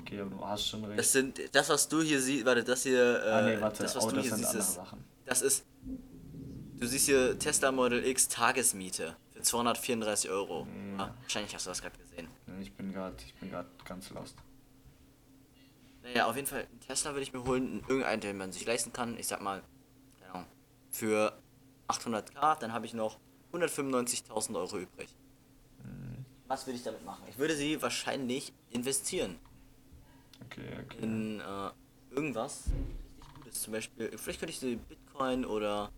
[0.00, 0.98] Okay, aber du hast schon recht.
[0.98, 2.44] Das sind das, was du hier siehst.
[2.44, 3.22] Warte, das hier.
[3.24, 3.82] Äh, ah, nee, warte.
[3.82, 4.80] das, was oh, du das hier siehst, ist,
[5.26, 5.64] das ist.
[6.80, 10.66] Du siehst hier Tesla Model X Tagesmiete für 234 Euro.
[10.96, 11.04] Ja.
[11.04, 12.26] Ah, wahrscheinlich hast du das gerade gesehen.
[12.62, 14.34] Ich bin gerade, ich bin gerade ganz lost.
[16.02, 18.94] Naja, auf jeden Fall, einen Tesla würde ich mir holen, irgendeinen, den man sich leisten
[18.94, 19.18] kann.
[19.18, 19.62] Ich sag mal,
[20.32, 20.46] Ahnung,
[20.90, 21.38] für
[21.88, 23.18] 800k, dann habe ich noch
[23.52, 25.14] 195.000 Euro übrig.
[25.84, 26.24] Mhm.
[26.48, 27.24] Was würde ich damit machen?
[27.28, 29.38] Ich würde sie wahrscheinlich investieren
[30.46, 30.96] Okay, okay.
[31.02, 31.70] in äh,
[32.14, 32.64] irgendwas
[33.18, 33.60] richtig Gutes.
[33.60, 35.90] Zum Beispiel, vielleicht könnte ich sie Bitcoin oder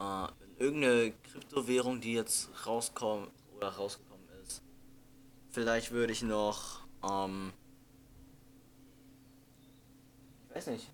[0.00, 4.62] äh, in irgendeine Kryptowährung, die jetzt rauskommt oder rausgekommen ist.
[5.50, 7.52] Vielleicht würde ich noch, ähm,
[10.48, 10.90] ich weiß nicht,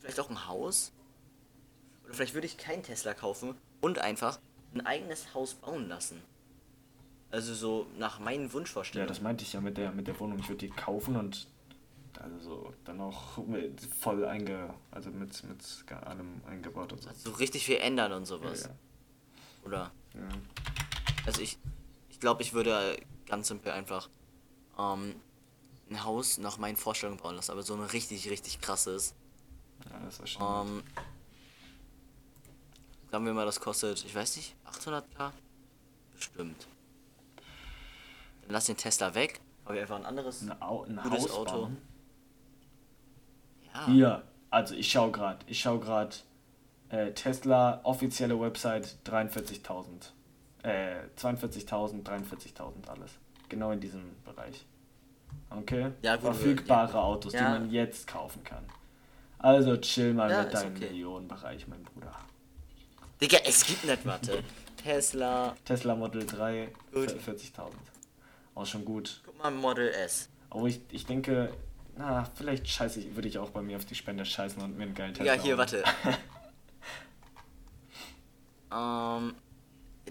[0.00, 0.92] vielleicht auch ein Haus.
[2.04, 4.38] Oder vielleicht würde ich kein Tesla kaufen und einfach
[4.74, 6.22] ein eigenes Haus bauen lassen.
[7.30, 9.08] Also so nach meinen Ja, Wunschvorstellungen.
[9.08, 10.38] das meinte ich ja mit der, mit der Wohnung.
[10.38, 11.48] Ich würde die kaufen und
[12.20, 17.10] also dann auch mit voll einge, also mit, mit allem eingebaut und so.
[17.12, 18.64] so richtig viel ändern und sowas.
[18.64, 18.70] Ja,
[19.64, 20.20] Oder ja.
[20.20, 20.28] ja.
[21.26, 21.58] Also ich,
[22.08, 22.96] ich glaube, ich würde
[23.26, 24.08] ganz simpel einfach
[24.78, 25.16] ähm,
[25.90, 29.14] ein Haus nach meinen Vorstellungen bauen lassen, aber so ein richtig, richtig krasses.
[29.90, 30.66] ja das war schon.
[30.68, 30.82] Ähm,
[33.10, 35.32] sagen wir mal, das kostet, ich weiß nicht, 800k?
[36.14, 36.66] Bestimmt.
[38.42, 41.30] Dann lass den Tesla weg, habe ich einfach ein anderes ein, Au ein gutes Haus
[41.32, 41.52] Auto.
[41.52, 41.76] bauen.
[43.76, 46.16] Ja, Hier, also ich schau gerade, ich schau gerade
[46.88, 49.84] äh, Tesla offizielle Website 43.000.
[50.62, 53.12] Äh, 42.000, 43.000 alles.
[53.48, 54.64] Genau in diesem Bereich.
[55.50, 55.92] Okay?
[56.02, 57.02] Ja, gut, Verfügbare ja.
[57.02, 57.50] Autos, die Ja.
[57.50, 58.64] man jetzt kaufen kann.
[59.38, 60.88] Also chill mal mit deinem okay.
[60.90, 62.14] Millionenbereich, mein Bruder.
[63.20, 64.42] Digga, es gibt nicht, warte.
[64.82, 67.10] Tesla, Tesla Model 3, Gut.
[67.10, 67.70] 40.000.
[68.54, 69.20] Auch schon gut.
[69.24, 70.28] guck mal, Model S.
[70.50, 71.52] Aber ich, ich denke,
[71.96, 74.84] na, vielleicht scheiße ich, würde ich auch bei mir auf die Spende scheißen und mir
[74.84, 75.82] einen geilen Tesla Ja, hier, warte.
[78.72, 79.34] ähm,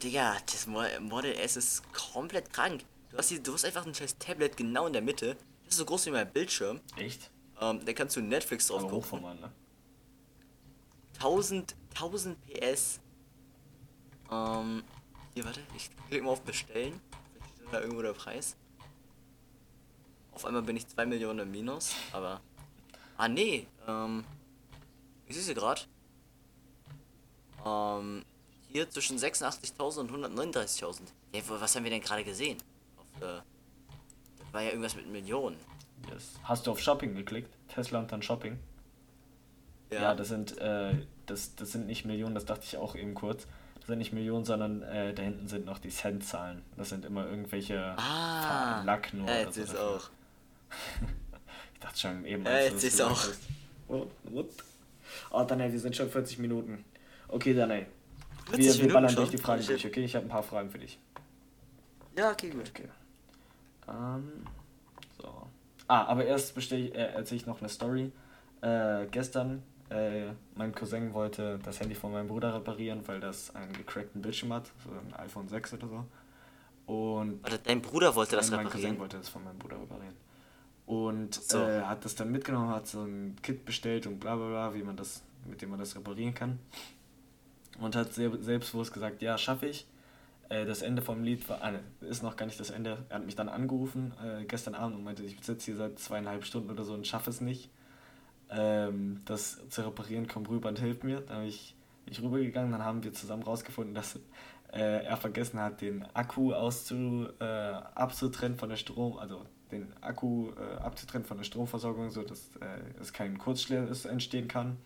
[0.01, 2.83] Digga, das Mo- Model S ist komplett krank.
[3.11, 5.35] Du hast, hier, du hast einfach ein scheiß Tablet genau in der Mitte.
[5.63, 6.81] Das ist so groß wie mein Bildschirm.
[6.97, 7.29] Echt?
[7.61, 9.03] Ähm, da kannst du Netflix drauf Aber gucken.
[9.05, 9.51] Hochformat, ne?
[11.19, 12.99] 1000, 1000 PS.
[14.31, 14.83] Ähm,
[15.33, 16.99] hier, warte, ich klicke mal auf Bestellen.
[17.31, 18.57] Vielleicht steht da irgendwo der Preis.
[20.35, 22.41] Auf einmal bin ich 2 Millionen im Minus, aber.
[23.17, 24.23] Ah, nee, ähm.
[25.27, 25.81] Ich sehe sie gerade.
[27.65, 28.23] Ähm,
[28.71, 30.99] hier zwischen 86.000 und 139.000.
[31.33, 32.57] Ja, was haben wir denn gerade gesehen?
[32.97, 33.41] Auf, äh,
[34.37, 35.57] das war ja irgendwas mit Millionen.
[36.11, 36.33] Yes.
[36.43, 37.49] Hast du auf Shopping geklickt?
[37.69, 38.59] Tesla und dann Shopping?
[39.91, 40.93] Ja, das sind äh,
[41.25, 43.47] das, das sind nicht Millionen, das dachte ich auch eben kurz.
[43.77, 46.63] Das sind nicht Millionen, sondern äh, da hinten sind noch die Centzahlen.
[46.75, 49.27] Das sind immer irgendwelche Ah, Lack nur.
[49.27, 50.09] ja, jetzt ist auch.
[51.73, 52.43] Ich dachte schon eben.
[52.45, 53.23] Ja, als du jetzt ist auch.
[53.87, 54.47] What?
[55.31, 56.83] Oh, Daniel, wir sind schon 40 Minuten.
[57.27, 57.85] Okay, Daniel.
[58.49, 59.15] 40 Wir, wir Minuten ballern schon?
[59.17, 60.03] durch die Fragen durch, okay?
[60.03, 60.99] Ich habe ein paar Fragen für dich.
[62.17, 62.69] Ja, okay, gut.
[62.69, 62.87] Okay.
[63.87, 64.45] Ähm,
[65.21, 65.47] so.
[65.87, 68.11] Ah, aber erst bestell, äh, erzähle ich noch eine Story.
[68.61, 73.73] Äh, gestern, äh, mein Cousin wollte das Handy von meinem Bruder reparieren, weil das einen
[73.73, 76.05] gecrackten Bildschirm hat, so ein iPhone 6 oder so.
[76.91, 78.99] Und Warte, dein Bruder wollte das Nein, mein Cousin reparieren.
[78.99, 80.15] wollte das von meinem Bruder reparieren.
[80.85, 81.59] Und so.
[81.59, 84.83] äh, hat das dann mitgenommen, hat so ein Kit bestellt und bla bla bla, wie
[84.83, 86.59] man das, mit dem man das reparieren kann.
[87.79, 89.87] Und hat sehr, selbstbewusst gesagt, ja, schaffe ich.
[90.49, 93.05] Äh, das Ende vom Lied war, ah, ne, ist noch gar nicht das Ende.
[93.09, 96.45] Er hat mich dann angerufen äh, gestern Abend und meinte, ich sitze hier seit zweieinhalb
[96.45, 97.69] Stunden oder so und schaffe es nicht.
[98.49, 101.21] ähm, das zu reparieren, komm rüber und hilf mir.
[101.21, 101.75] Dann habe ich
[102.05, 104.19] mich rübergegangen, dann haben wir zusammen rausgefunden, dass
[104.75, 110.49] äh, er vergessen hat, den Akku auszu, äh, abzutrennen von der Strom, also den Akku
[110.51, 114.77] äh, abzutrennen von der Stromversorgung, sodass äh, es kein Kurzschluss entstehen kann.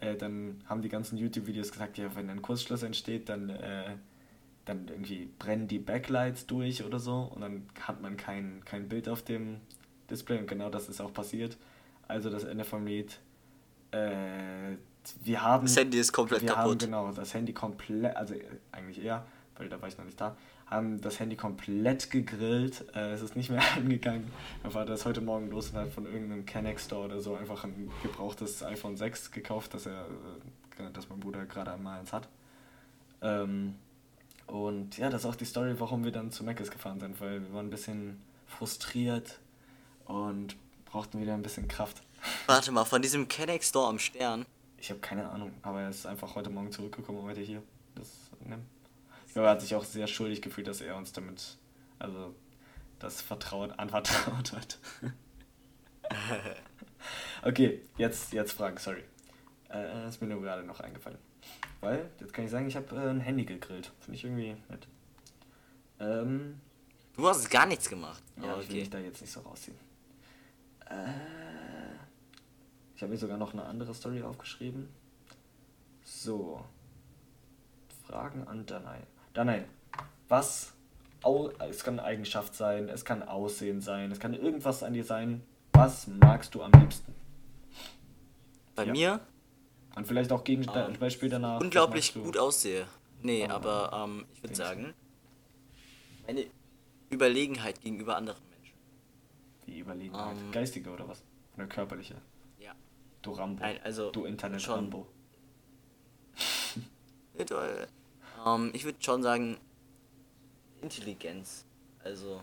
[0.00, 3.94] Äh, dann haben die ganzen YouTube-Videos gesagt, ja, wenn ein Kurzschluss entsteht, dann, äh,
[4.64, 9.08] dann irgendwie brennen die Backlights durch oder so und dann hat man kein, kein Bild
[9.08, 9.60] auf dem
[10.10, 11.56] Display und genau das ist auch passiert.
[12.08, 13.20] Also das Ende vom Lied.
[15.22, 15.66] Wir haben.
[15.66, 16.82] Das Handy ist komplett wir kaputt.
[16.82, 19.24] Haben, genau, das Handy komplett, also äh, eigentlich eher,
[19.56, 20.36] weil da war ich noch nicht da,
[20.66, 22.84] haben das Handy komplett gegrillt.
[22.94, 24.30] Äh, es ist nicht mehr angegangen.
[24.62, 27.64] Mein Vater ist heute Morgen los und hat von irgendeinem Canex Store oder so einfach
[27.64, 30.06] ein gebrauchtes iPhone 6 gekauft, das er,
[30.78, 32.28] äh, das mein Bruder gerade einmal eins hat.
[33.22, 33.76] Ähm,
[34.46, 37.42] und ja, das ist auch die Story, warum wir dann zu Mc's gefahren sind, weil
[37.42, 39.40] wir waren ein bisschen frustriert
[40.04, 42.02] und brauchten wieder ein bisschen Kraft.
[42.46, 44.46] Warte mal, von diesem Kennex Store am Stern.
[44.78, 47.62] Ich habe keine Ahnung, aber er ist einfach heute Morgen zurückgekommen und heute hier
[47.94, 48.08] das
[48.40, 48.66] nimmt.
[49.26, 51.56] Ich glaube, er hat sich auch sehr schuldig gefühlt, dass er uns damit,
[51.98, 52.34] also
[52.98, 54.78] das vertraut, anvertraut hat.
[57.42, 59.02] okay, jetzt, jetzt Fragen, sorry.
[59.70, 61.18] Äh, ist mir nur gerade noch eingefallen.
[61.80, 63.92] Weil, jetzt kann ich sagen, ich habe äh, ein Handy gegrillt.
[64.00, 64.86] Finde ich irgendwie nett.
[66.00, 66.60] Ähm,
[67.16, 68.22] Du hast gar nichts gemacht.
[68.36, 68.80] ja, Ja, ich will okay.
[68.80, 69.76] mich da jetzt nicht so rausziehen.
[70.88, 70.94] Äh,
[72.96, 74.88] ich habe mir sogar noch eine andere Story aufgeschrieben.
[76.02, 76.64] So.
[78.06, 79.00] Fragen an Danai.
[79.34, 79.64] Danai,
[80.28, 80.72] was?
[81.68, 85.42] Es kann Eigenschaft sein, es kann Aussehen sein, es kann irgendwas an dir sein.
[85.72, 87.12] Was magst du am liebsten?
[88.76, 88.92] Bei Ja.
[88.92, 89.20] mir
[89.96, 91.60] Und vielleicht auch gegen Ähm, Beispiel danach.
[91.60, 92.86] unglaublich gut aussehe.
[93.22, 94.64] Nee, Aber- aber ähm, ich würde denkst du?
[94.64, 94.94] sagen,
[96.26, 96.46] meine
[97.10, 98.74] Überlegenheit gegenüber anderen Menschen.
[99.66, 100.36] Die Überlegenheit.
[100.36, 101.22] Ähm, Geistige oder was?
[101.56, 102.14] Oder körperliche?
[103.26, 103.60] Du Rambo.
[103.62, 104.74] Nein, also du Internet schon.
[104.74, 105.06] Rambo.
[107.46, 107.88] Toll.
[108.46, 109.58] Ähm, ich würde schon sagen,
[110.80, 111.64] Intelligenz.
[112.04, 112.40] Also,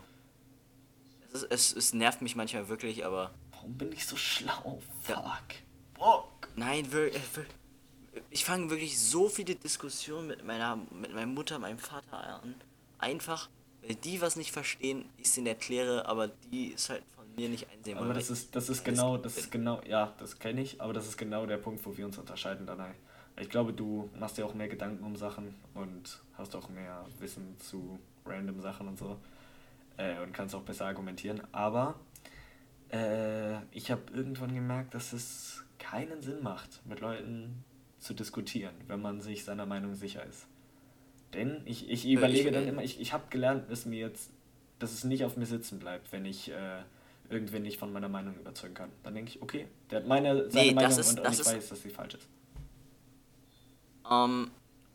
[1.32, 4.82] es, ist, es, es nervt mich manchmal wirklich, aber Warum bin ich so schlau?
[5.08, 5.14] Ja.
[5.16, 5.56] Fuck.
[5.98, 6.48] Fuck.
[6.56, 7.18] nein, wir- äh,
[8.30, 12.54] ich fange wirklich so viele Diskussionen mit meiner, mit meiner Mutter, meinem Vater an.
[12.98, 13.48] Einfach,
[13.82, 17.02] weil die was nicht verstehen, ich es ihnen erkläre, aber die es halt
[17.36, 18.16] mir nicht einsehen Aber wollen.
[18.16, 21.16] das ist, das ist genau, das ist genau, ja, das kenne ich, aber das ist
[21.16, 22.94] genau der Punkt, wo wir uns unterscheiden, Danai.
[23.40, 27.58] Ich glaube, du machst dir auch mehr Gedanken um Sachen und hast auch mehr Wissen
[27.58, 29.18] zu random Sachen und so.
[29.96, 31.42] Äh, und kannst auch besser argumentieren.
[31.52, 31.94] Aber
[32.92, 37.64] äh, ich habe irgendwann gemerkt, dass es keinen Sinn macht, mit Leuten
[37.98, 40.46] zu diskutieren, wenn man sich seiner Meinung sicher ist.
[41.32, 44.30] Denn ich, ich überlege dann äh, immer, ich, ich habe gelernt, dass mir jetzt,
[44.78, 46.82] dass es nicht auf mir sitzen bleibt, wenn ich äh,
[47.28, 48.90] irgendwen nicht von meiner Meinung überzeugen kann.
[49.02, 51.46] Dann denke ich, okay, der hat meine, seine Nee, Meinung ist- und, und ich ist-
[51.46, 52.28] weiß, dass sie falsch ist.
[54.10, 54.50] Ähm,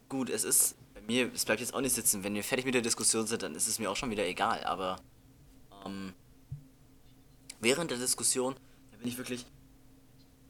[0.07, 2.23] gut, es ist bei mir, es bleibt jetzt auch nicht sitzen.
[2.23, 4.63] Wenn wir fertig mit der Diskussion sind, dann ist es mir auch schon wieder egal.
[4.63, 4.97] Aber
[5.85, 6.13] ähm,
[7.59, 8.55] während der Diskussion,
[8.91, 9.45] da bin ich wirklich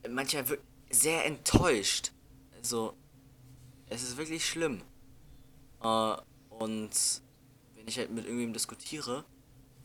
[0.09, 0.45] manchmal
[0.89, 2.11] sehr enttäuscht.
[2.57, 2.93] Also,
[3.87, 4.81] es ist wirklich schlimm.
[5.81, 6.15] Äh,
[6.49, 6.91] und
[7.75, 9.23] wenn ich halt mit irgendwem diskutiere,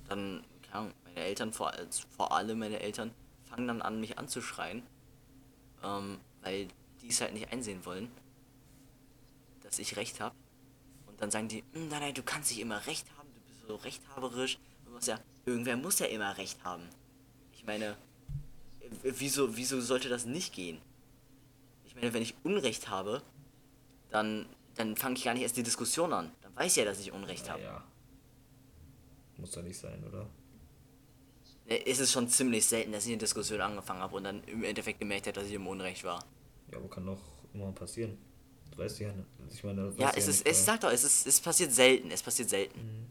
[0.09, 0.43] dann,
[0.75, 3.13] Ahnung, meine Eltern, vor, als- vor allem meine Eltern,
[3.45, 4.83] fangen dann an, mich anzuschreien.
[5.83, 6.69] Ähm, weil
[7.03, 8.11] die es halt nicht einsehen wollen
[9.63, 10.35] dass ich recht habe.
[11.07, 13.67] Und dann sagen die, "Hm, nein, nein, du kannst nicht immer recht haben, du bist
[13.67, 14.59] so rechthaberisch.
[15.07, 16.83] Ja, irgendwer muss ja immer recht haben.
[17.55, 17.97] Ich meine,
[19.03, 20.81] wieso, wieso sollte das nicht gehen?
[21.87, 23.23] Ich meine, wenn ich Unrecht habe,
[24.11, 26.31] dann, dann fange ich gar nicht erst die Diskussion an.
[26.43, 27.63] Dann weiß ich ja, dass ich Unrecht habe.
[27.63, 27.83] Ja.
[29.39, 30.27] Muss doch nicht sein, oder?
[31.67, 34.65] Äh, Es ist schon ziemlich selten, dass ich eine Diskussion angefangen habe und dann im
[34.65, 36.25] Endeffekt gemerkt habe, dass ich im Unrecht war.
[36.71, 37.21] Ja, aber kann doch
[37.53, 38.19] immer passieren.
[38.71, 39.27] Du weißt ja nicht.
[39.43, 41.41] Also ich meine, das Ja, es ist, nicht, es weil- sag doch, es ist, es
[41.41, 42.79] passiert selten, es passiert selten.
[42.81, 43.07] Mhm.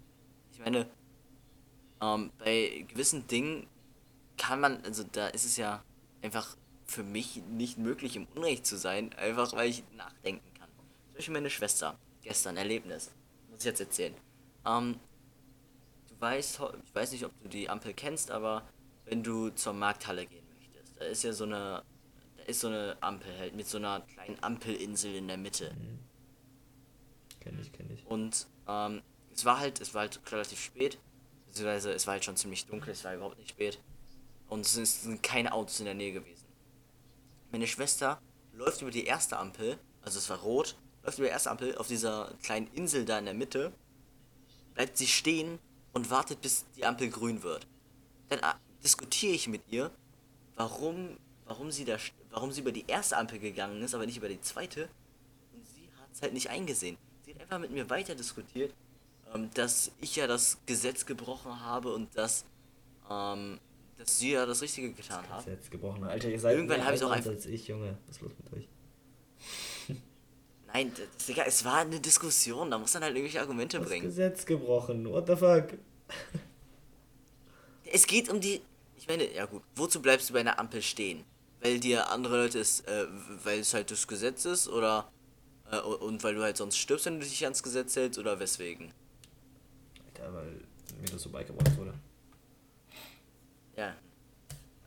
[0.51, 0.87] Ich meine,
[2.01, 3.67] ähm, bei gewissen Dingen
[4.37, 5.83] kann man, also da ist es ja
[6.21, 10.67] einfach für mich nicht möglich, im Unrecht zu sein, einfach weil ich nachdenken kann.
[11.07, 13.11] Zum Beispiel meine Schwester, gestern, Erlebnis,
[13.49, 14.13] muss ich jetzt erzählen.
[14.65, 14.99] Ähm,
[16.31, 18.67] ho- ich weiß nicht, ob du die Ampel kennst, aber
[19.05, 21.83] wenn du zur Markthalle gehen möchtest, da ist ja so eine,
[22.37, 25.73] da ist so eine Ampel halt mit so einer kleinen Ampelinsel in der Mitte.
[25.73, 25.99] Mhm.
[27.39, 28.05] Kenn ich, kenn ich.
[28.07, 29.01] Und ähm,
[29.33, 30.97] es war halt, es war halt relativ spät,
[31.47, 33.79] beziehungsweise es war halt schon ziemlich dunkel, es war überhaupt nicht spät.
[34.47, 36.45] Und es sind- es sind keine Autos in der Nähe gewesen.
[37.51, 38.21] Meine Schwester
[38.53, 41.87] läuft über die erste Ampel, also es war rot, läuft über die erste Ampel auf
[41.87, 43.73] dieser kleinen Insel da in der Mitte,
[44.73, 45.59] bleibt sie stehen
[45.93, 47.67] und wartet, bis die Ampel grün wird.
[48.29, 49.91] Dann ah, diskutiere ich mit ihr,
[50.55, 51.97] warum, warum sie da,
[52.31, 54.89] warum sie über die erste Ampel gegangen ist, aber nicht über die zweite.
[55.53, 56.97] Und sie hat es halt nicht eingesehen.
[57.25, 58.73] Sie hat einfach mit mir weiter diskutiert,
[59.33, 62.43] ähm, dass ich ja das Gesetz gebrochen habe und dass,
[63.09, 63.59] ähm,
[63.97, 65.45] dass sie ja das Richtige getan hat.
[65.45, 66.03] Gesetz gebrochen.
[66.03, 67.97] Alter, ihr seid Irgendwann mehr hab ich's auch einfach- als ich, Junge.
[68.07, 68.67] Was ist los mit euch?
[70.73, 74.05] Nein, das egal, es war eine Diskussion, da muss man halt irgendwelche Argumente Das bringen.
[74.07, 75.09] Gesetz gebrochen.
[75.09, 75.67] What the fuck?
[77.85, 78.59] Es geht um die.
[78.97, 81.23] Ich meine, ja gut, wozu bleibst du bei einer Ampel stehen?
[81.61, 83.05] Weil dir andere Leute es, äh,
[83.43, 85.11] weil es halt das Gesetz ist oder
[85.71, 88.91] äh, und weil du halt sonst stirbst, wenn du dich ans Gesetz hältst oder weswegen?
[90.07, 90.61] Alter, weil
[91.01, 91.93] mir das so beigebracht wurde.
[93.77, 93.95] Ja.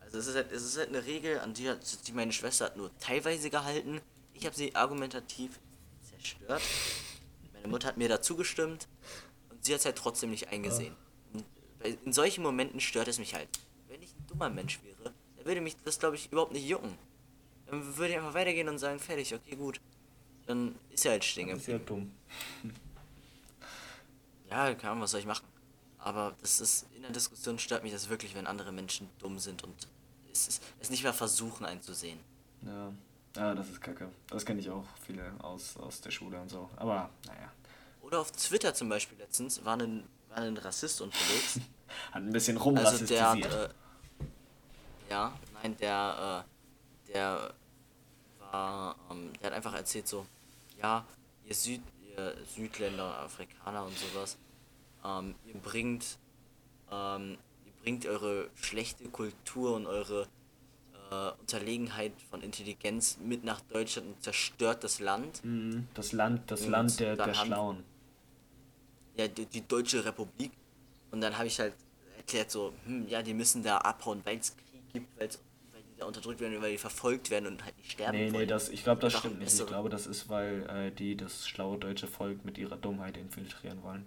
[0.01, 2.65] Also es ist halt, es ist halt eine Regel, an die hat die meine Schwester
[2.65, 4.01] hat nur teilweise gehalten.
[4.33, 5.59] Ich habe sie argumentativ
[6.35, 6.61] zerstört.
[7.53, 8.87] Meine Mutter hat mir dazu gestimmt
[9.49, 10.95] und sie hat es halt trotzdem nicht eingesehen.
[11.33, 11.45] Und
[12.05, 13.47] in solchen Momenten stört es mich halt.
[13.87, 16.97] Wenn ich ein dummer Mensch wäre, dann würde mich das glaube ich überhaupt nicht jucken.
[17.67, 19.81] Dann würde ich einfach weitergehen und sagen, fertig, okay, gut.
[20.45, 22.11] Dann ist er halt stehen Das ist ja geblieben.
[22.63, 22.73] dumm.
[24.49, 25.45] Ja, keine Ahnung, was soll ich machen.
[25.97, 29.61] Aber das ist, in der Diskussion stört mich das wirklich, wenn andere Menschen dumm sind
[29.65, 29.89] und
[30.31, 32.17] es, ist, es nicht mehr versuchen einzusehen.
[32.65, 32.93] Ja.
[33.37, 34.09] Ja, das ist kacke.
[34.29, 36.69] Das kenne ich auch viele aus, aus der Schule und so.
[36.75, 37.51] Aber, naja.
[38.01, 41.59] Oder auf Twitter zum Beispiel letztens war ein, war ein Rassist unterwegs.
[42.11, 43.53] Hat ein bisschen Also der hat, rumrassistisiert.
[43.53, 43.69] äh,
[45.09, 46.45] ja, nein, der,
[47.07, 47.53] äh, der
[48.39, 50.25] war, ähm, der hat einfach erzählt so,
[50.81, 51.05] ja,
[51.45, 54.37] ihr, Süd, ihr Südländer, Afrikaner und sowas,
[55.05, 56.17] ähm, ihr bringt,
[56.91, 60.27] ähm, ihr bringt eure schlechte Kultur und eure
[61.11, 65.43] äh, Unterlegenheit von Intelligenz mit nach Deutschland und zerstört das Land.
[65.43, 67.83] Mhm, das Land, das Und Land der, der haben- Schlauen.
[69.15, 70.51] ja, die, die Deutsche Republik.
[71.11, 71.73] Und dann habe ich halt
[72.17, 76.05] erklärt so, hm, ja, die müssen da abhauen, weil es Krieg gibt, weil die da
[76.05, 78.47] unterdrückt werden, weil die verfolgt werden und halt nicht sterben Nee, nee, wollen.
[78.49, 79.57] das, ich glaube, das stimmt nicht.
[79.57, 83.81] Ich glaube, das ist, weil äh, die das schlaue deutsche Volk mit ihrer Dummheit infiltrieren
[83.83, 84.05] wollen.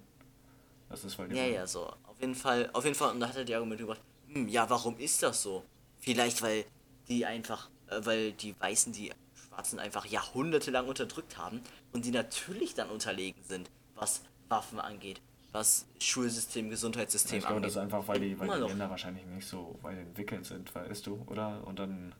[0.90, 1.86] Das ist, weil die Ja, wollen- ja, so.
[1.86, 4.68] Auf jeden Fall, auf jeden Fall, und da hat er die Argumente gebracht, hm, ja,
[4.68, 5.64] warum ist das so?
[5.98, 6.64] Vielleicht, weil
[7.11, 11.61] die einfach, äh, weil die Weißen die Schwarzen einfach jahrhundertelang unterdrückt haben
[11.92, 15.20] und die natürlich dann unterlegen sind, was Waffen angeht,
[15.52, 17.66] was Schulsystem, Gesundheitssystem Ich glaube, angeht.
[17.66, 18.68] das ist einfach, weil die, weil die noch.
[18.68, 21.66] Länder wahrscheinlich nicht so weit entwickelt sind, weißt du, oder?
[21.66, 22.14] Und dann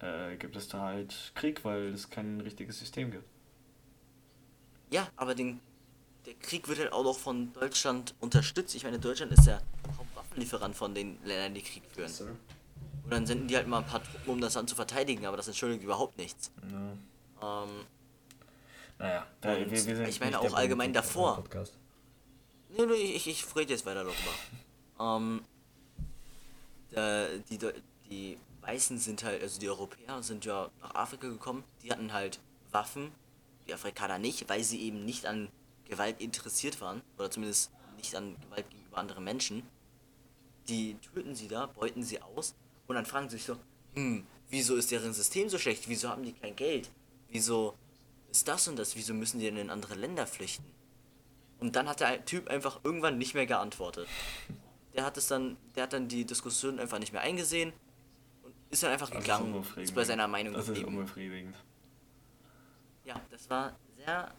[0.00, 3.24] äh, gibt es da halt Krieg, weil es kein richtiges System gibt.
[4.90, 5.60] Ja, aber den,
[6.26, 8.74] der Krieg wird halt auch noch von Deutschland unterstützt.
[8.74, 9.60] Ich meine, Deutschland ist der
[9.96, 12.12] Hauptwaffenlieferant von den Ländern, die Krieg führen.
[13.06, 15.36] Und dann senden die halt mal ein paar Truppen, um das Land zu verteidigen, aber
[15.36, 16.50] das entschuldigt überhaupt nichts.
[17.40, 17.62] Ja.
[17.62, 17.70] Ähm,
[18.98, 21.44] Naja, da, wir, wir sind ich meine auch allgemein Politik- davor.
[22.76, 24.14] Nee, nee, ich, ich rede jetzt weiter darüber.
[25.00, 25.44] ähm,
[26.90, 27.58] der, die,
[28.10, 32.40] die Weißen sind halt, also die Europäer sind ja nach Afrika gekommen, die hatten halt
[32.72, 33.12] Waffen,
[33.68, 35.48] die Afrikaner nicht, weil sie eben nicht an
[35.84, 39.62] Gewalt interessiert waren, oder zumindest nicht an Gewalt gegenüber anderen Menschen.
[40.68, 42.56] Die töten sie da, beuten sie aus
[42.86, 43.56] und dann fragen sie sich so,
[43.94, 45.88] hm, wieso ist deren System so schlecht?
[45.88, 46.90] Wieso haben die kein Geld?
[47.28, 47.76] Wieso
[48.30, 48.94] ist das und das?
[48.96, 50.64] Wieso müssen die denn in andere Länder flüchten?
[51.58, 54.06] Und dann hat der Typ einfach irgendwann nicht mehr geantwortet.
[54.94, 57.72] Der hat es dann, der hat dann die Diskussion einfach nicht mehr eingesehen
[58.42, 59.94] und ist dann einfach Das ist gegangen, ist, unbefriedigend.
[59.96, 60.98] bei seiner Meinung Das ist geblieben.
[60.98, 61.56] unbefriedigend.
[63.04, 64.32] Ja, das war sehr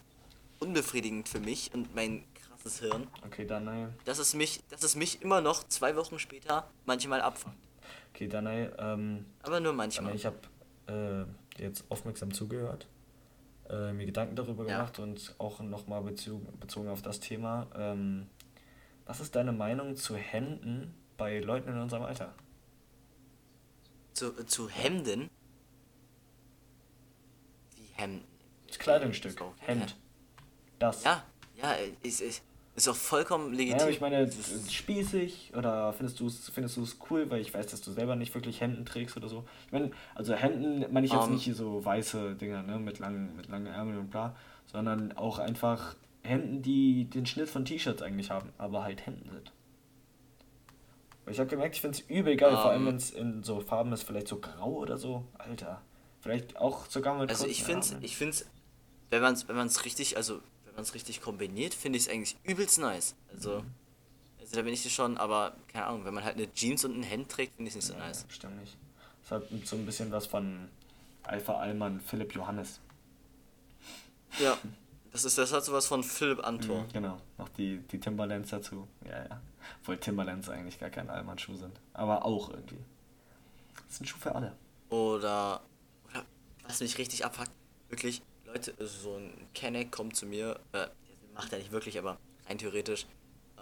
[0.60, 3.88] unbefriedigend für mich und mein krasses Hirn, Okay, Danai.
[4.06, 7.56] dass es mich, dass es mich immer noch zwei Wochen später manchmal abfuckt.
[8.18, 10.16] Okay, Danai, ähm, Aber nur Danai, manchmal.
[10.16, 10.38] ich habe
[10.88, 12.88] äh, jetzt aufmerksam zugehört,
[13.70, 14.78] äh, mir Gedanken darüber Ja.
[14.78, 17.68] gemacht und auch nochmal bezogen, bezogen auf das Thema.
[17.76, 18.26] Ähm,
[19.06, 22.34] was ist deine Meinung zu Händen bei Leuten in unserem Alter?
[24.14, 25.30] Zu, zu Hemden.
[27.76, 28.24] Wie Hemden?
[28.66, 29.96] Das Kleidungsstück, Hemd.
[30.80, 31.04] Das.
[31.04, 31.24] Ja,
[31.62, 32.42] ja, ist, ist,
[32.78, 33.80] ist auch vollkommen legitim.
[33.80, 37.54] Ja, ich meine, Das ist- spießig oder findest du es findest du's cool, weil ich
[37.54, 39.44] weiß, dass du selber nicht wirklich Hemden trägst oder so.
[39.66, 41.34] Ich meine, also Hemden meine ich jetzt Ähm.
[41.34, 44.36] nicht so weiße Dinger, ne, mit langen, mit langen Ärmeln und bla,
[44.68, 49.52] sondern auch einfach Hemden, die den Schnitt von T-Shirts eigentlich haben, aber halt Hemden sind.
[51.26, 52.88] Weil ich habe gemerkt, ich finde es übel geil, vor allem Ähm.
[52.88, 55.26] wenn es in so Farben ist, vielleicht so grau oder so.
[55.38, 55.82] Alter.
[56.22, 58.04] Vielleicht auch sogar mit Also ich finde Ärmeln.
[58.06, 58.46] ich find's,
[59.10, 60.40] wenn man es wenn man's richtig, also
[60.78, 63.16] man es richtig kombiniert, finde ich es eigentlich übelst nice.
[63.34, 63.72] Also, Mhm.
[64.40, 67.04] also da bin ich schon, aber keine Ahnung, wenn man halt eine Jeans und ein
[67.04, 68.26] Hemd trägt, finde ich es nicht so Ja, nice.
[68.30, 68.78] Stimmt nicht.
[69.24, 70.70] Es hat so ein bisschen was von
[71.24, 72.80] Alpha Allmann Philipp Johannes.
[74.40, 74.58] Ja,
[75.12, 76.84] das ist das hat sowas von Philipp Antor.
[76.84, 77.22] Mhm, genau.
[77.38, 78.88] Noch die, die Timberlands dazu.
[79.06, 79.42] Ja, ja.
[79.82, 81.78] Obwohl Timberlands eigentlich gar kein Allmann-Schuh sind.
[81.94, 82.78] Aber auch irgendwie.
[83.86, 84.56] Das ist ein Schuh für alle.
[84.90, 85.62] Oder,
[86.10, 86.24] oder
[86.66, 87.52] was mich richtig abfuckt,
[87.90, 88.22] wirklich,
[88.58, 90.88] Leute, so ein Kenneck kommt zu mir, äh,
[91.36, 93.06] macht er nicht wirklich, aber rein theoretisch,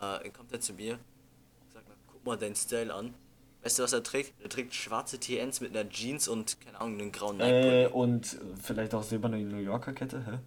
[0.02, 3.14] äh, kommt er zu mir und sagt mal, guck mal deinen Style an.
[3.62, 4.34] Weißt du, was er trägt?
[4.42, 8.94] Er trägt schwarze TNs mit einer Jeans und, keine Ahnung, einen grauen Äh, und vielleicht
[8.94, 10.40] auch silberne New Yorker Kette, hä?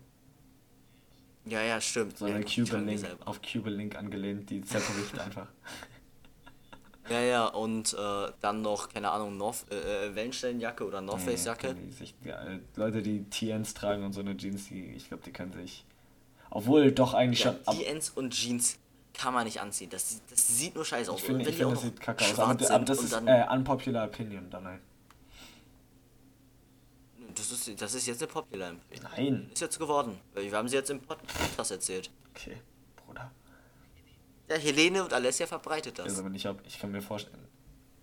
[1.50, 2.16] Ja, ja, stimmt.
[2.16, 5.48] So ja, eine Cuban Link, auf Cuban Link angelehnt, die zerbricht einfach.
[7.10, 11.44] Ja, ja, und äh, dann noch, keine Ahnung, North, äh, äh, Wellenstellenjacke oder North Face
[11.44, 11.74] Jacke.
[11.74, 15.22] Nee, sich, ja, äh, Leute, die TNs tragen und so eine Jeans, die, ich glaube,
[15.24, 15.84] die können sich.
[16.50, 17.78] Obwohl doch eigentlich Ja, schon.
[17.78, 18.78] TNs und Jeans
[19.14, 19.90] kann man nicht anziehen.
[19.90, 21.20] Das, das sieht nur scheiße aus.
[21.20, 22.38] ich finde, ich auch das sieht kacke aus.
[22.38, 24.80] Aber, aber das ist dann- äh, unpopular opinion dann halt.
[27.34, 29.10] Das ist, das ist jetzt eine Popular Empfehlung.
[29.16, 29.50] Nein.
[29.52, 30.18] Ist jetzt geworden.
[30.34, 32.10] Wir haben sie jetzt im Podcast erzählt.
[32.34, 32.56] Okay.
[34.48, 36.06] Ja, Helene und Alessia verbreitet das.
[36.06, 37.38] Also ich hab, ich kann mir vorstellen.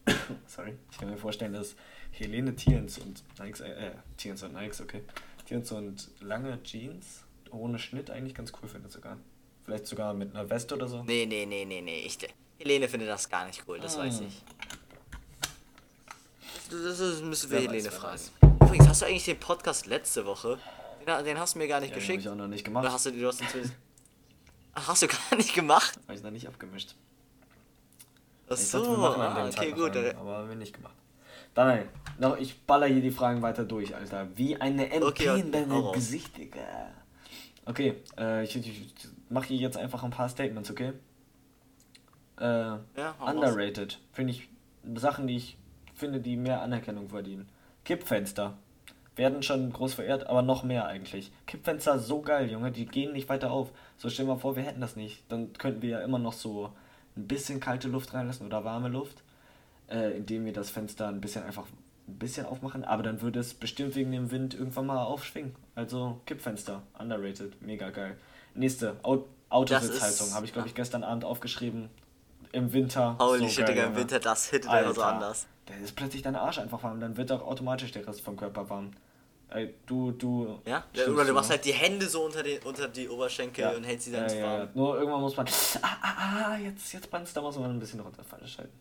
[0.48, 0.76] sorry.
[0.92, 1.76] Ich kann mir vorstellen, dass
[2.12, 5.02] Helene Tiens und Nikes, äh, Tiens und Nikes, okay.
[5.46, 9.18] Tiens und lange Jeans ohne Schnitt eigentlich ganz cool findet sogar.
[9.64, 11.04] Vielleicht sogar mit einer Weste oder so.
[11.04, 12.00] Nee, nee, nee, nee, nee.
[12.06, 12.18] Ich,
[12.60, 14.02] Helene findet das gar nicht cool, das Ah.
[14.04, 14.44] weiß ich.
[16.70, 18.14] Das, das, müssen wir Wer weiß, Helene wer fragen.
[18.14, 18.32] weiß.
[18.62, 20.58] Übrigens, hast du eigentlich den Podcast letzte Woche?
[21.06, 22.22] Den, den hast du mir gar nicht Ja, den hab geschickt.
[22.24, 22.92] ich auch noch nicht Oder gemacht.
[22.94, 23.76] hast du, du hast ihn zumindest.
[24.76, 25.98] Ach, hast du gar nicht gemacht?
[26.04, 26.96] Habe ich noch nicht abgemischt.
[28.48, 29.96] Ach Ich so, dachte, wir machen an ah, dem okay, Tag gut.
[29.98, 30.94] einen, äh, aber haben wir nicht gemacht.
[31.54, 34.28] Dann, nein, noch, ich baller hier die Fragen weiter durch, Alter.
[34.36, 35.92] Wie eine MP Okay, in deinem.
[35.94, 36.92] Gesicht, Digga.
[37.66, 38.92] Okay, äh, ich, ich
[39.30, 40.94] mache hier jetzt einfach ein paar Statements, okay?
[42.38, 44.00] Äh, Ja, underrated.
[44.12, 44.50] Finde ich
[44.96, 45.58] Sachen, die ich
[45.96, 47.48] finde, die mehr Anerkennung verdienen.
[47.86, 48.58] Kippfenster.
[49.16, 51.32] Werden schon groß verehrt, aber noch mehr eigentlich.
[51.48, 53.72] Kippfenster so geil, Junge, die gehen nicht weiter auf.
[53.98, 55.24] So stell mal vor, wir hätten das nicht.
[55.30, 56.72] Dann könnten wir ja immer noch so
[57.16, 59.24] ein bisschen kalte Luft reinlassen oder warme Luft,
[59.90, 61.66] äh, indem wir das Fenster ein bisschen einfach
[62.08, 65.56] ein bisschen aufmachen, aber dann würde es bestimmt wegen dem Wind irgendwann mal aufschwingen.
[65.74, 68.18] Also Kippfenster, underrated, mega geil.
[68.54, 71.90] Nächste, Au Autositzheizung, habe ich glaube ich gestern Abend aufgeschrieben.
[72.52, 73.18] Im Winter.
[73.20, 73.96] Holy so shit, Digga, im.
[73.96, 75.48] Winter, das hittet einfach so anders.
[75.66, 78.70] Da ist plötzlich dein Arsch einfach warm, dann wird auch automatisch der Rest vom Körper
[78.70, 78.92] warm.
[79.86, 80.60] Du, du.
[80.66, 80.84] Ja?
[80.94, 84.06] ja oder du machst halt die Hände so unter, den, unter die Oberschenkel und hältst
[84.06, 84.60] sie dann ja, ja, warm.
[84.62, 84.70] ja.
[84.74, 85.46] Nur irgendwann muss man.
[85.82, 88.74] Ah, ah, ah, jetzt, jetzt brennt's, da muss man ein bisschen runter falsch schalten.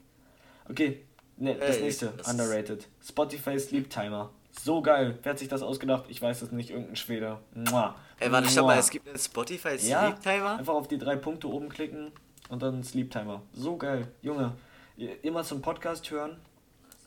[0.69, 1.05] Okay,
[1.37, 2.89] ne, das Ey, nächste, das underrated.
[3.07, 4.31] Spotify Sleep Timer.
[4.63, 5.19] So geil.
[5.23, 6.05] Wer hat sich das ausgedacht?
[6.09, 7.39] Ich weiß es nicht, irgendein Schwede.
[7.55, 7.95] Mua.
[8.19, 10.59] Ey, warte, stopp mal, es gibt einen Spotify Ja, Sleep Timer?
[10.59, 12.13] einfach auf die drei Punkte oben klicken
[12.49, 13.43] und dann Sleep Timer.
[13.53, 14.09] So geil.
[14.23, 14.53] Junge,
[15.23, 16.37] immer zum Podcast hören,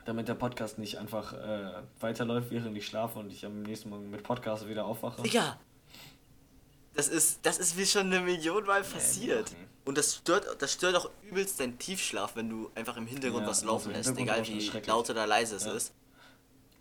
[0.08, 4.10] damit der Podcast nicht einfach äh, weiterläuft, während ich schlafe und ich am nächsten Morgen
[4.10, 5.22] mit Podcast wieder aufwache.
[5.22, 5.60] Digga!
[6.94, 9.52] Das ist, das ist mir schon eine Million Mal passiert.
[9.84, 13.50] Und das stört, das stört auch übelst deinen Tiefschlaf, wenn du einfach im Hintergrund Ja,
[13.50, 15.74] was also laufen lässt, Hintergrund egal wie laut oder leise es Ja.
[15.74, 15.94] ist.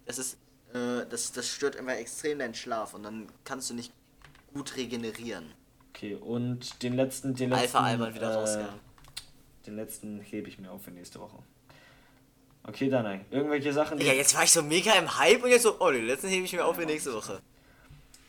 [0.07, 0.35] Das ist,
[0.73, 3.93] äh, das, das stört immer extrem deinen Schlaf und dann kannst du nicht
[4.55, 5.53] gut regenerieren.
[5.91, 7.63] Okay, und den letzten, den letzten.
[7.77, 8.81] Alpha Albert wieder äh, rausgehauen.
[9.67, 11.43] Den letzten hebe ich mir auf für nächste Woche.
[12.67, 13.25] Okay, dann nein.
[13.31, 13.99] Irgendwelche Sachen.
[14.01, 16.45] Ja, jetzt war ich so mega im Hype und jetzt so, oh, den letzten hebe
[16.45, 17.41] ich mir auf für nächste Woche.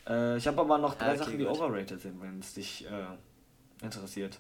[0.08, 1.58] Äh, ich habe aber noch drei okay, Sachen, die gut.
[1.58, 4.40] overrated sind, wenn es dich äh, interessiert.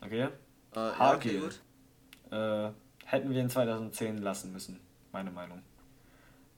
[0.00, 0.22] Okay?
[0.22, 0.28] Äh,
[0.74, 1.60] ja, okay, gut.
[2.30, 2.70] Äh,
[3.04, 4.80] hätten wir in 2010 lassen müssen.
[5.12, 5.62] Meine Meinung.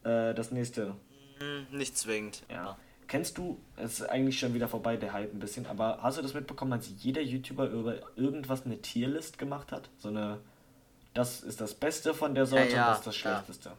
[0.04, 0.94] Äh, das nächste.
[1.38, 2.44] Hm, nicht zwingend.
[2.48, 2.78] Ja.
[3.08, 6.22] Kennst du, es ist eigentlich schon wieder vorbei, der Hype ein bisschen, aber hast du
[6.22, 9.90] das mitbekommen, als jeder YouTuber über irgendwas eine Tierlist gemacht hat?
[9.98, 10.40] So eine,
[11.14, 13.30] das ist das Beste von der Sorte Ja, und das ist das ja.
[13.42, 13.72] Schlechteste.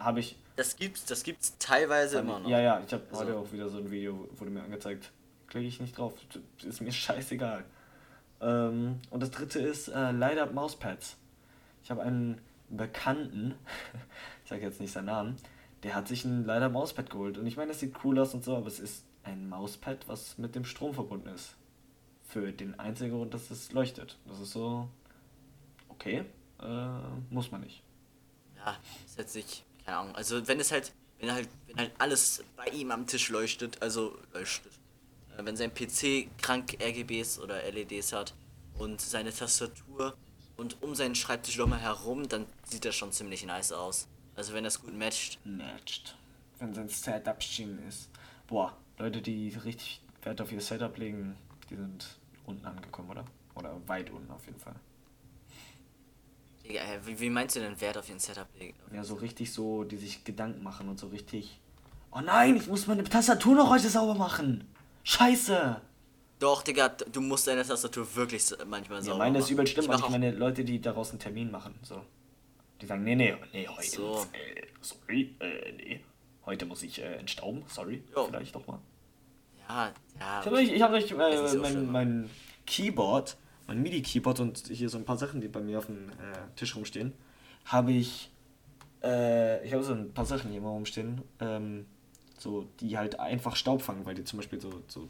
[0.00, 2.48] Habe ich, Das gibt's, das gibt's teilweise immer noch.
[2.50, 5.12] ja, ja, ich habe Also- heute auch wieder so ein Video, wurde mir angezeigt.
[5.46, 6.14] Klicke ich nicht drauf,
[6.66, 7.64] ist mir scheißegal.
[8.40, 11.16] Ähm, und das dritte ist äh, Up Mauspads.
[11.84, 12.40] Ich habe einen
[12.70, 13.54] Bekannten,
[14.44, 15.36] ich sage jetzt nicht seinen Namen,
[15.84, 17.38] der hat sich ein Up Mauspad geholt.
[17.38, 20.38] Und ich meine, das sieht cool aus und so, aber es ist ein Mauspad, was
[20.38, 21.54] mit dem Strom verbunden ist.
[22.26, 24.18] Für den einzigen Grund, dass es leuchtet.
[24.26, 24.88] Das ist so,
[25.88, 26.24] okay,
[26.62, 27.82] äh, muss man nicht.
[28.56, 30.16] Ja, ist jetzt nicht, keine Ahnung.
[30.16, 34.18] Also wenn es halt, wenn halt, wenn halt alles bei ihm am Tisch leuchtet, also
[34.32, 34.72] leuchtet.
[35.36, 38.34] Äh, wenn sein PC krank RGBs oder LEDs hat
[38.78, 40.16] und seine Tastatur
[40.56, 44.08] und um seinen Schreibtisch nochmal herum, dann sieht das schon ziemlich nice aus.
[44.34, 45.38] Also wenn das gut matcht.
[45.44, 46.16] matcht.
[46.58, 48.10] Wenn sein Setup schienen ist.
[48.46, 51.36] Boah, Leute, die richtig Wert auf ihr Setup legen,
[51.70, 53.24] die sind unten angekommen, oder?
[53.54, 54.74] Oder weit unten auf jeden Fall.
[56.68, 58.74] Digga, wie, wie meinst du denn Wert auf ihren Setup legen?
[58.92, 61.58] Ja, so richtig so, die sich Gedanken machen und so richtig.
[62.12, 64.66] Oh nein, ich muss meine Tastatur noch heute sauber machen.
[65.04, 65.80] Scheiße.
[66.38, 69.52] Doch, Digga, du musst deine Tastatur wirklich manchmal Ja, sauber meine ist machen.
[69.54, 71.74] übel schlimm, Ich ich meine Leute, die daraus einen Termin machen.
[71.82, 72.02] So.
[72.80, 74.26] Die sagen, nee, nee, nee, heute, So.
[74.32, 76.00] äh, sorry, äh, nee,
[76.46, 78.26] heute muss ich äh, entstauben, sorry, Jo.
[78.26, 78.78] vielleicht doch mal.
[79.68, 80.40] Ja, ja.
[80.40, 80.46] Ich
[80.82, 82.30] habe ich hab Ist äh, mein, mein
[82.66, 83.36] Keyboard,
[83.68, 86.74] mein MIDI-Keyboard und hier so ein paar Sachen, die bei mir auf dem äh, Tisch
[86.74, 87.12] rumstehen,
[87.66, 88.32] habe ich,
[89.04, 91.84] äh, ich habe so ein paar Sachen hier immer rumstehen, ähm,
[92.38, 95.08] so, die halt einfach Staub fangen, weil die zum Beispiel so, so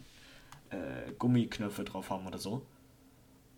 [0.70, 2.62] äh, Gummiknöpfe drauf haben oder so.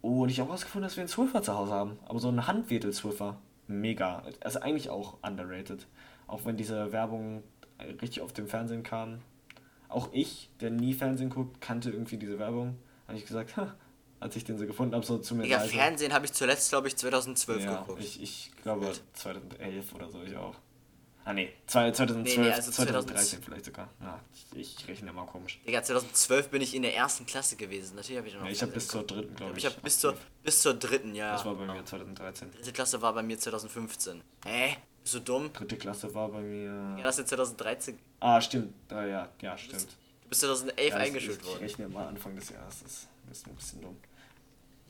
[0.03, 3.38] Und ich habe herausgefunden, dass wir einen Swiffer zu Hause haben, aber so einen Handwedel-Swiffer.
[3.68, 4.22] Mega.
[4.40, 5.86] Also eigentlich auch underrated.
[6.26, 7.42] Auch wenn diese Werbung
[7.78, 9.20] äh, richtig auf dem Fernsehen kam.
[9.88, 12.76] Auch ich, der nie Fernsehen guckt, kannte irgendwie diese Werbung.
[13.07, 13.74] Habe ich gesagt, ha,
[14.21, 15.73] als ich den so gefunden habe, so zu mir Digga, leise.
[15.73, 18.03] Fernsehen habe ich zuletzt, glaube ich, 2012 ja, geguckt.
[18.03, 20.55] ich, ich glaube 2011 oder so, ich auch.
[21.25, 23.89] Ah nee, zwei- 2012, Nee, nee, also 2013 vielleicht sogar.
[24.01, 24.18] Ja,
[24.55, 25.61] ich, ich rechne immer komisch.
[25.66, 27.95] Digga, 2012 bin ich in der ersten Klasse gewesen.
[27.97, 29.59] Natürlich habe ich noch Ja, ich habe bis zur dritten, glaube ich.
[29.64, 31.33] Ich habe bis zur, bis zur dritten, ja.
[31.33, 32.51] Das war bei mir 2013.
[32.53, 34.23] Dritte Klasse war bei mir 2015.
[34.47, 34.77] Hä?
[35.03, 35.53] Bist du dumm?
[35.53, 36.97] Dritte Klasse war bei mir.
[36.97, 37.99] Ja, das ist 2013.
[38.21, 38.75] Ah, stimmt.
[38.91, 39.89] Ah, ja, ja, stimmt.
[40.23, 41.57] Du bist 2011 Ja, eingeschult ich, worden.
[41.57, 42.81] Ich rechne mal Anfang des Jahres.
[42.83, 43.97] Das ist ein bisschen dumm.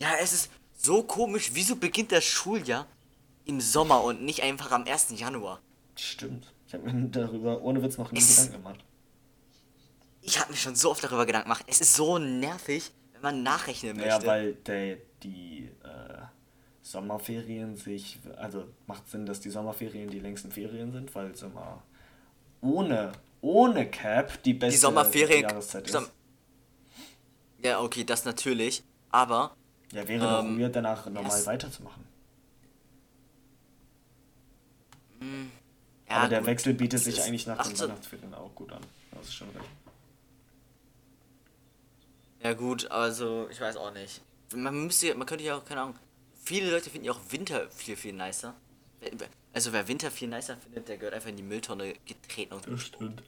[0.01, 1.51] Ja, es ist so komisch.
[1.55, 2.86] Wieso beginnt das Schuljahr
[3.44, 5.09] im Sommer und nicht einfach am 1.
[5.18, 5.61] Januar?
[5.96, 6.53] Stimmt.
[6.66, 8.84] Ich habe mir darüber ohne Witz noch nie Es- Gedanken gemacht.
[10.22, 11.64] Ich habe mir schon so oft darüber Gedanken gemacht.
[11.66, 14.09] Es ist so nervig, wenn man nachrechnen möchte.
[14.11, 16.18] Ja, weil der, die äh,
[16.82, 18.18] Sommerferien sich.
[18.36, 21.82] Also macht Sinn, dass die Sommerferien die längsten Ferien sind, weil es immer
[22.61, 25.42] ohne, ohne Cap die beste die Sommerferien.
[25.42, 26.12] Jahreszeit ist.
[27.62, 28.82] Ja, okay, das natürlich.
[29.11, 29.57] Aber
[29.93, 32.05] ja, wäre doch ähm, weird, danach normal weiterzumachen.
[35.20, 38.82] ja, Aber der gut, Wechsel bietet sich eigentlich nach den 18 Weihnachtsferien auch gut an.
[39.12, 39.68] Das ist schon recht.
[42.43, 44.22] Ja gut, also ich weiß auch nicht.
[44.55, 45.97] Man müsste, man könnte ja auch, keine Ahnung.
[46.43, 48.55] Viele Leute finden ja auch Winter viel, viel nicer.
[49.53, 52.80] Also wer Winter viel nicer findet, der gehört einfach in die Mülltonne getreten und Das
[52.82, 53.22] stimmt.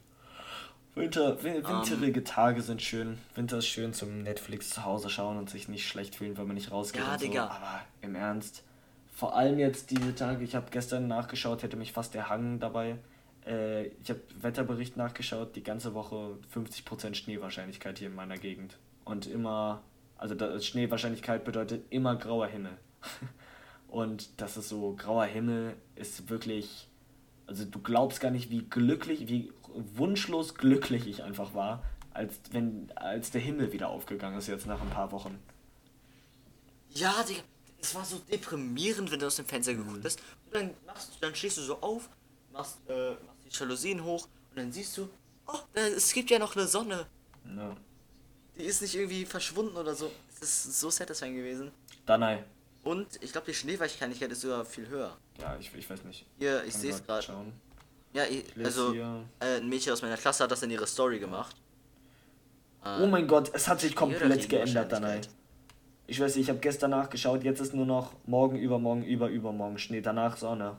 [0.95, 3.17] Winter, win- winterige Tage sind schön.
[3.35, 6.55] Winter ist schön zum Netflix zu Hause schauen und sich nicht schlecht fühlen, weil man
[6.55, 7.25] nicht rausgeht Ja, und so.
[7.25, 7.47] Digga.
[7.47, 8.63] Aber im Ernst,
[9.11, 12.97] vor allem jetzt diese Tage, ich habe gestern nachgeschaut, hätte mich fast erhangen dabei.
[13.45, 18.77] Äh, ich habe Wetterbericht nachgeschaut, die ganze Woche 50% Schneewahrscheinlichkeit hier in meiner Gegend.
[19.03, 19.81] Und immer,
[20.17, 22.77] also Schneewahrscheinlichkeit bedeutet immer grauer Himmel.
[23.87, 26.87] und das ist so, grauer Himmel ist wirklich,
[27.47, 32.91] also du glaubst gar nicht, wie glücklich, wie wunschlos glücklich ich einfach war, als wenn,
[32.95, 35.39] als der Himmel wieder aufgegangen ist jetzt nach ein paar Wochen.
[36.91, 37.41] Ja, Digga,
[37.81, 40.19] es war so deprimierend, wenn du aus dem Fenster geguckt hast.
[40.45, 42.09] Und dann, machst, dann stehst du so auf,
[42.51, 45.09] machst, äh, machst die Jalousien hoch und dann siehst du,
[45.47, 47.07] oh, es gibt ja noch eine Sonne.
[47.45, 47.75] Ja.
[48.57, 50.11] Die ist nicht irgendwie verschwunden oder so.
[50.35, 51.71] Es ist so satisfying gewesen.
[52.05, 52.43] Danai.
[52.83, 55.17] Und ich glaube, die Schneeweichkeit ist sogar viel höher.
[55.39, 56.25] Ja, ich, ich weiß nicht.
[56.37, 57.25] Hier, ich sehe es gerade.
[58.13, 61.55] Ja, ich, also äh, ein Mädchen aus meiner Klasse hat das in ihre Story gemacht.
[62.85, 65.07] Oh mein Gott, es hat sich komplett geändert, Danai.
[65.07, 65.35] Wahrscheinlichkeit?
[66.05, 69.79] Ich weiß nicht, ich habe gestern nachgeschaut, jetzt ist nur noch morgen, übermorgen, über, übermorgen
[69.79, 70.77] Schnee, danach Sonne.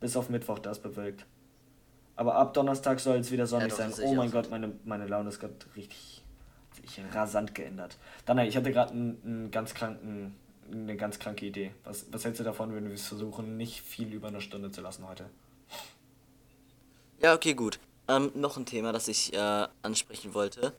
[0.00, 1.24] Bis auf Mittwoch, da ist bewölkt.
[2.16, 3.90] Aber ab Donnerstag soll es wieder sonnig doch, sein.
[3.90, 4.30] das Oh ich mein.
[4.30, 6.24] Gott, meine, meine Laune ist gerade richtig
[6.74, 7.96] sich rasant geändert.
[8.24, 10.34] Danai, ich hatte gerade einen ganz kranken,
[10.70, 11.72] eine ganz kranke Idee.
[11.84, 14.80] Was, was hältst du davon, wenn wir es versuchen, nicht viel über eine Stunde zu
[14.80, 15.26] lassen heute?
[17.20, 17.78] Ja, okay, gut.
[18.08, 20.74] Ähm, noch ein Thema, das ich äh, ansprechen wollte.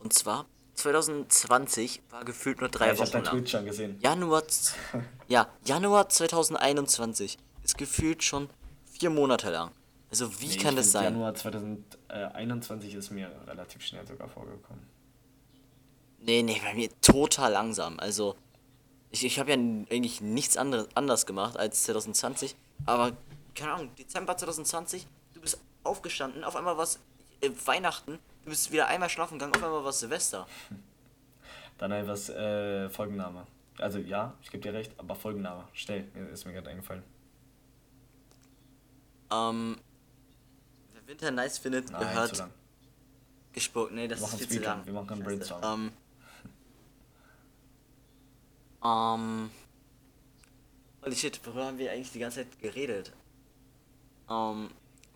[0.00, 3.34] Und zwar, 2020 war gefühlt nur drei ja, ich Wochen dein lang.
[3.34, 3.98] Tweet schon gesehen.
[4.00, 4.42] Januar,
[5.28, 8.48] ja, Januar 2021 ist gefühlt schon
[8.84, 9.70] vier Monate lang.
[10.10, 11.04] Also wie Nee, kann ich das sein?
[11.04, 14.86] Januar 2021 ist mir relativ schnell sogar vorgekommen.
[16.20, 17.98] Nee, nee, bei mir total langsam.
[17.98, 18.36] Also,
[19.10, 22.56] ich, ich habe ja eigentlich nichts anderes anders gemacht als 2020.
[22.86, 23.12] Aber,
[23.54, 25.23] keine Ahnung, Dezember 2020, du bist
[25.84, 26.98] aufgestanden, auf einmal was
[27.40, 30.46] äh, Weihnachten, du bist wieder einmal schlafen gegangen, auf einmal was Silvester.
[31.78, 33.46] Dann etwas äh, Folgenname.
[33.78, 35.66] Also ja, ich gebe dir recht, aber Folgenname.
[35.72, 37.02] Schnell, ist mir gerade eingefallen.
[39.32, 39.78] Ähm,
[40.92, 42.50] wer Winter nice findet, Nein, zu gehört lang.
[43.52, 43.92] gespuckt.
[43.92, 44.86] Nee, das ist viel zu lang.
[44.86, 45.24] wir machen einen.
[45.24, 45.62] Brainstorm.
[45.64, 45.92] Ähm,
[48.84, 49.50] ähm,
[51.04, 53.12] holy shit, worüber haben wir eigentlich die ganze Zeit geredet?
[54.30, 54.70] Ähm,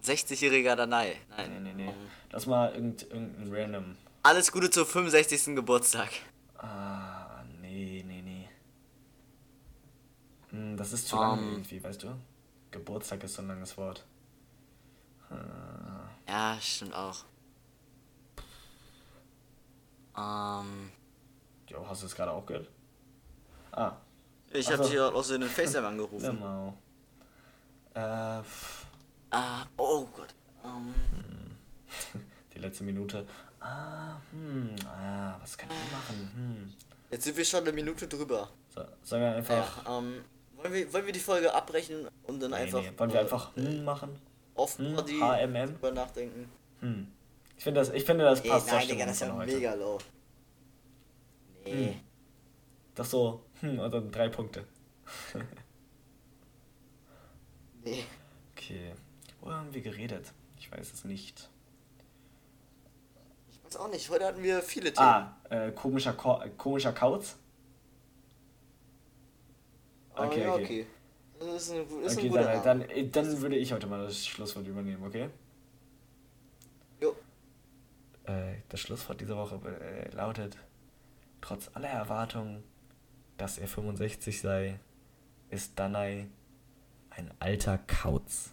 [0.04, 1.16] 60-jähriger Danai.
[1.36, 1.62] Nein.
[1.62, 1.94] Nee, nee, nee.
[2.30, 3.96] Lass mal irgend, irgendein random.
[4.22, 5.54] alles Gute zum 65.
[5.56, 6.10] Geburtstag.
[6.58, 8.48] Ah, nee, nee, nee.
[10.50, 11.52] Hm, das ist zu lang Ähm.
[11.52, 12.08] irgendwie, weißt du?
[12.70, 14.04] Geburtstag ist so ein langes Wort.
[15.30, 17.24] Ah, Ja, stimmt auch.
[20.16, 20.90] Ähm,
[21.68, 22.68] jo, hast du es gerade auch gehört?
[23.72, 23.92] Ah,
[24.52, 24.90] ich Ach habe so.
[24.90, 26.38] dich aus den FaceTime angerufen.
[26.38, 26.76] Genau.
[27.94, 28.77] Äh, pff,
[29.30, 30.34] Ah, oh Gott.
[30.64, 30.94] Ähm,
[32.54, 33.26] die letzte Minute.
[33.60, 36.30] Ah, hm, ah, was kann ich machen?
[36.34, 36.72] Hm.
[37.10, 38.48] jetzt sind wir schon eine Minute drüber.
[38.68, 39.84] So, sagen wir einfach.
[39.84, 40.24] Ja, ähm,
[40.56, 42.80] wollen wir, wollen wir die Folge abbrechen und dann nee, einfach.
[42.80, 42.92] nee.
[42.96, 44.18] Wollen wir äh, einfach hm machen?
[44.54, 45.72] Auf Hm, Body HMM?
[45.74, 46.50] drüber nachdenken.
[46.80, 47.08] Hm.
[47.56, 49.54] Ich finde das, ich finde das Ey, passt nein, Digga, das ist ja heute.
[49.54, 49.98] mega low.
[51.64, 51.86] Nee.
[51.88, 52.00] Hm.
[52.94, 54.64] Das so, hm, und dann drei Punkte.
[57.84, 58.04] Nee.
[58.52, 58.92] Okay.
[59.48, 60.34] Wo haben wir geredet?
[60.58, 61.48] Ich weiß es nicht.
[63.50, 64.10] Ich weiß auch nicht.
[64.10, 65.08] Heute hatten wir viele Themen.
[65.08, 67.36] Ah, äh, komischer, Ko äh, komischer Kauz?
[70.12, 70.64] Aber okay, ja, okay.
[70.64, 70.86] okay.
[71.38, 72.86] Das ist ein, ist Okay, ein guter dann, Name.
[72.88, 75.30] dann, äh, dann würde ich heute mal das Schlusswort übernehmen, okay?
[77.00, 77.16] Jo.
[78.26, 80.58] Äh, das Schlusswort dieser Woche äh, lautet:
[81.40, 82.62] Trotz aller Erwartungen,
[83.38, 84.78] dass er 65 sei,
[85.48, 86.26] ist Danai
[87.08, 88.52] ein alter Kauz.